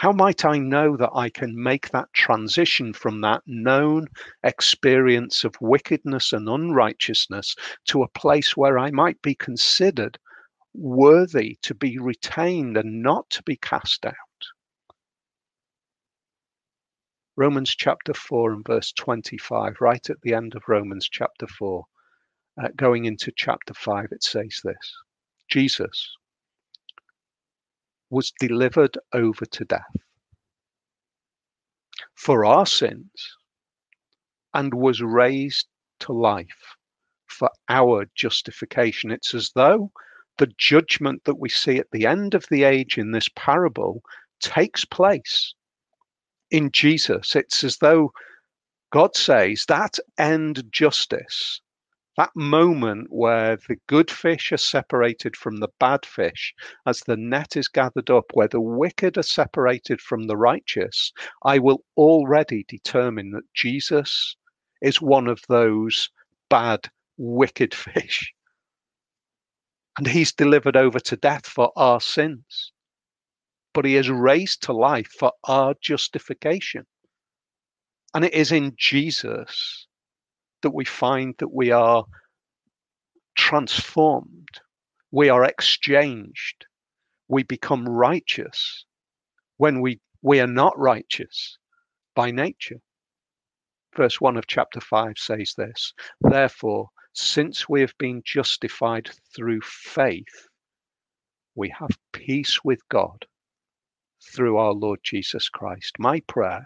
How 0.03 0.11
might 0.11 0.43
I 0.43 0.57
know 0.57 0.97
that 0.97 1.11
I 1.15 1.29
can 1.29 1.55
make 1.55 1.91
that 1.91 2.11
transition 2.11 2.91
from 2.91 3.21
that 3.21 3.41
known 3.45 4.09
experience 4.43 5.45
of 5.45 5.55
wickedness 5.61 6.33
and 6.33 6.49
unrighteousness 6.49 7.55
to 7.85 8.03
a 8.03 8.09
place 8.09 8.57
where 8.57 8.77
I 8.77 8.91
might 8.91 9.21
be 9.21 9.33
considered 9.33 10.19
worthy 10.73 11.57
to 11.61 11.73
be 11.73 11.99
retained 11.99 12.75
and 12.75 13.01
not 13.01 13.29
to 13.29 13.43
be 13.43 13.55
cast 13.55 14.05
out? 14.05 14.13
Romans 17.37 17.73
chapter 17.73 18.13
4 18.13 18.51
and 18.51 18.65
verse 18.65 18.91
25, 18.91 19.77
right 19.79 20.09
at 20.09 20.19
the 20.19 20.33
end 20.33 20.53
of 20.53 20.63
Romans 20.67 21.07
chapter 21.09 21.47
4, 21.47 21.85
uh, 22.61 22.67
going 22.75 23.05
into 23.05 23.31
chapter 23.37 23.73
5, 23.73 24.07
it 24.11 24.21
says 24.21 24.59
this 24.65 24.97
Jesus, 25.49 26.13
was 28.13 28.31
delivered 28.39 28.97
over 29.13 29.45
to 29.45 29.65
death 29.65 29.95
for 32.15 32.45
our 32.45 32.65
sins 32.65 33.37
and 34.53 34.73
was 34.73 35.01
raised 35.01 35.67
to 35.99 36.13
life 36.13 36.75
for 37.25 37.49
our 37.69 38.05
justification. 38.15 39.11
It's 39.11 39.33
as 39.33 39.51
though 39.55 39.91
the 40.37 40.51
judgment 40.57 41.23
that 41.25 41.39
we 41.39 41.49
see 41.49 41.77
at 41.77 41.91
the 41.91 42.05
end 42.05 42.33
of 42.35 42.45
the 42.49 42.63
age 42.63 42.97
in 42.97 43.11
this 43.11 43.29
parable 43.35 44.01
takes 44.39 44.85
place 44.85 45.53
in 46.51 46.71
Jesus. 46.71 47.35
It's 47.35 47.63
as 47.63 47.77
though 47.77 48.11
God 48.91 49.15
says 49.15 49.65
that 49.67 49.97
end 50.19 50.63
justice 50.71 51.61
that 52.17 52.35
moment 52.35 53.07
where 53.09 53.57
the 53.67 53.77
good 53.87 54.11
fish 54.11 54.51
are 54.51 54.57
separated 54.57 55.35
from 55.35 55.57
the 55.57 55.69
bad 55.79 56.05
fish 56.05 56.53
as 56.85 56.99
the 57.01 57.17
net 57.17 57.57
is 57.57 57.67
gathered 57.67 58.09
up, 58.09 58.25
where 58.33 58.47
the 58.47 58.61
wicked 58.61 59.17
are 59.17 59.23
separated 59.23 59.99
from 59.99 60.27
the 60.27 60.37
righteous, 60.37 61.11
I 61.43 61.59
will 61.59 61.83
already 61.97 62.65
determine 62.67 63.31
that 63.31 63.51
Jesus 63.53 64.35
is 64.81 65.01
one 65.01 65.27
of 65.27 65.41
those 65.49 66.09
bad, 66.49 66.89
wicked 67.17 67.73
fish. 67.75 68.33
And 69.97 70.07
he's 70.07 70.33
delivered 70.33 70.75
over 70.75 70.99
to 70.99 71.15
death 71.15 71.47
for 71.47 71.71
our 71.75 72.01
sins, 72.01 72.71
but 73.73 73.85
he 73.85 73.95
is 73.95 74.09
raised 74.09 74.63
to 74.63 74.73
life 74.73 75.09
for 75.19 75.31
our 75.45 75.75
justification. 75.81 76.85
And 78.13 78.25
it 78.25 78.33
is 78.33 78.51
in 78.51 78.73
Jesus 78.77 79.87
that 80.63 80.73
we 80.73 80.85
find 80.85 81.35
that 81.39 81.53
we 81.53 81.71
are 81.71 82.05
transformed, 83.37 84.59
we 85.11 85.29
are 85.29 85.45
exchanged, 85.45 86.65
we 87.27 87.43
become 87.43 87.85
righteous 87.87 88.85
when 89.57 89.81
we, 89.81 89.99
we 90.21 90.39
are 90.39 90.47
not 90.47 90.77
righteous 90.77 91.57
by 92.15 92.31
nature. 92.31 92.79
Verse 93.95 94.19
1 94.19 94.37
of 94.37 94.47
chapter 94.47 94.81
5 94.81 95.13
says 95.17 95.53
this 95.55 95.93
Therefore, 96.21 96.89
since 97.13 97.69
we 97.69 97.81
have 97.81 97.93
been 97.99 98.23
justified 98.25 99.09
through 99.35 99.61
faith, 99.61 100.47
we 101.55 101.69
have 101.77 101.91
peace 102.11 102.59
with 102.63 102.79
God 102.89 103.25
through 104.33 104.57
our 104.57 104.73
Lord 104.73 104.99
Jesus 105.03 105.49
Christ. 105.49 105.99
My 105.99 106.21
prayer 106.21 106.65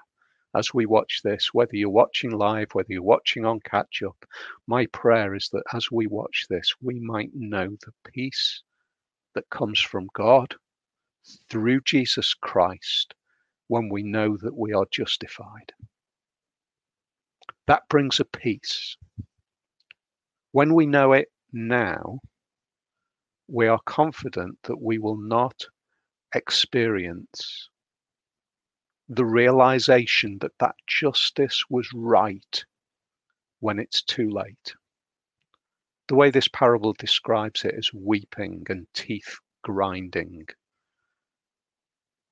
as 0.57 0.73
we 0.73 0.87
watch 0.87 1.21
this, 1.23 1.53
whether 1.53 1.75
you're 1.75 1.89
watching 1.89 2.31
live, 2.31 2.67
whether 2.73 2.91
you're 2.91 3.03
watching 3.03 3.45
on 3.45 3.59
catch 3.59 4.01
up, 4.01 4.25
my 4.65 4.87
prayer 4.87 5.35
is 5.35 5.49
that 5.53 5.63
as 5.73 5.91
we 5.91 6.07
watch 6.07 6.47
this, 6.49 6.73
we 6.81 6.99
might 6.99 7.29
know 7.35 7.69
the 7.69 8.11
peace 8.11 8.63
that 9.35 9.49
comes 9.51 9.79
from 9.79 10.07
God 10.13 10.55
through 11.49 11.81
Jesus 11.81 12.33
Christ 12.33 13.13
when 13.67 13.89
we 13.89 14.01
know 14.01 14.35
that 14.37 14.55
we 14.55 14.73
are 14.73 14.87
justified. 14.89 15.71
That 17.67 17.83
brings 17.89 18.19
a 18.19 18.25
peace. 18.25 18.97
When 20.53 20.73
we 20.73 20.87
know 20.87 21.13
it 21.13 21.27
now, 21.53 22.19
we 23.47 23.67
are 23.67 23.79
confident 23.85 24.57
that 24.63 24.81
we 24.81 24.97
will 24.97 25.17
not 25.17 25.65
experience 26.33 27.69
the 29.09 29.25
realization 29.25 30.37
that 30.39 30.57
that 30.59 30.75
justice 30.85 31.63
was 31.69 31.89
right 31.93 32.65
when 33.59 33.79
it's 33.79 34.01
too 34.01 34.29
late. 34.29 34.75
The 36.07 36.15
way 36.15 36.29
this 36.29 36.47
parable 36.49 36.93
describes 36.93 37.63
it 37.63 37.75
is 37.75 37.93
weeping 37.93 38.65
and 38.69 38.87
teeth 38.93 39.39
grinding. 39.63 40.47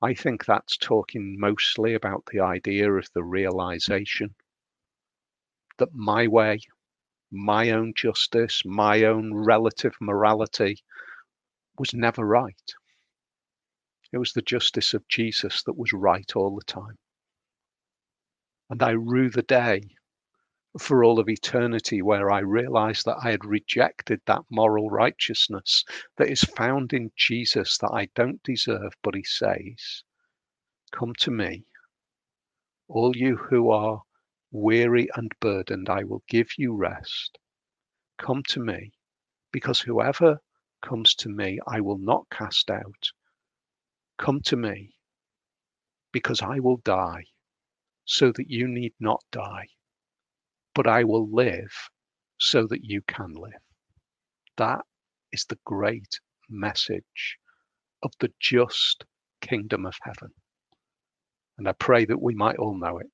I 0.01 0.13
think 0.13 0.45
that's 0.45 0.77
talking 0.77 1.39
mostly 1.39 1.93
about 1.93 2.25
the 2.31 2.41
idea 2.41 2.91
of 2.91 3.07
the 3.13 3.23
realization 3.23 4.35
that 5.77 5.93
my 5.93 6.27
way, 6.27 6.59
my 7.31 7.71
own 7.71 7.93
justice, 7.95 8.63
my 8.65 9.03
own 9.03 9.33
relative 9.33 9.95
morality 9.99 10.77
was 11.77 11.93
never 11.93 12.25
right. 12.25 12.73
It 14.15 14.19
was 14.19 14.31
the 14.31 14.41
justice 14.41 14.93
of 14.93 15.05
Jesus 15.09 15.61
that 15.63 15.77
was 15.77 15.91
right 15.91 16.37
all 16.37 16.55
the 16.55 16.63
time. 16.63 16.97
And 18.69 18.81
I 18.81 18.91
rue 18.91 19.29
the 19.29 19.41
day 19.41 19.89
for 20.79 21.03
all 21.03 21.19
of 21.19 21.27
eternity 21.27 22.01
where 22.01 22.31
I 22.31 22.39
realized 22.39 23.05
that 23.07 23.17
I 23.21 23.31
had 23.31 23.43
rejected 23.43 24.21
that 24.25 24.45
moral 24.49 24.89
righteousness 24.89 25.83
that 26.15 26.29
is 26.29 26.45
found 26.45 26.93
in 26.93 27.11
Jesus 27.17 27.77
that 27.79 27.91
I 27.91 28.07
don't 28.15 28.41
deserve, 28.41 28.93
but 29.03 29.15
he 29.15 29.23
says, 29.23 30.05
Come 30.93 31.13
to 31.19 31.31
me, 31.31 31.65
all 32.87 33.17
you 33.17 33.35
who 33.35 33.69
are 33.69 34.01
weary 34.49 35.09
and 35.15 35.29
burdened, 35.41 35.89
I 35.89 36.05
will 36.05 36.23
give 36.29 36.51
you 36.57 36.73
rest. 36.73 37.37
Come 38.17 38.43
to 38.43 38.61
me, 38.61 38.93
because 39.51 39.81
whoever 39.81 40.39
comes 40.81 41.15
to 41.15 41.27
me, 41.27 41.59
I 41.67 41.81
will 41.81 41.97
not 41.97 42.29
cast 42.29 42.71
out. 42.71 43.11
Come 44.17 44.41
to 44.45 44.55
me, 44.55 44.95
because 46.11 46.41
I 46.41 46.59
will 46.59 46.77
die, 46.77 47.25
so 48.05 48.31
that 48.31 48.49
you 48.49 48.67
need 48.67 48.93
not 48.99 49.23
die, 49.31 49.67
but 50.73 50.87
I 50.87 51.03
will 51.03 51.29
live 51.29 51.73
so 52.37 52.67
that 52.67 52.83
you 52.83 53.01
can 53.07 53.33
live. 53.33 53.61
That 54.57 54.81
is 55.31 55.45
the 55.45 55.59
great 55.65 56.19
message 56.49 57.37
of 58.03 58.11
the 58.19 58.31
just 58.39 59.03
kingdom 59.41 59.85
of 59.85 59.95
heaven. 60.01 60.29
And 61.57 61.67
I 61.67 61.73
pray 61.73 62.05
that 62.05 62.21
we 62.21 62.35
might 62.35 62.57
all 62.57 62.77
know 62.77 62.99
it. 62.99 63.07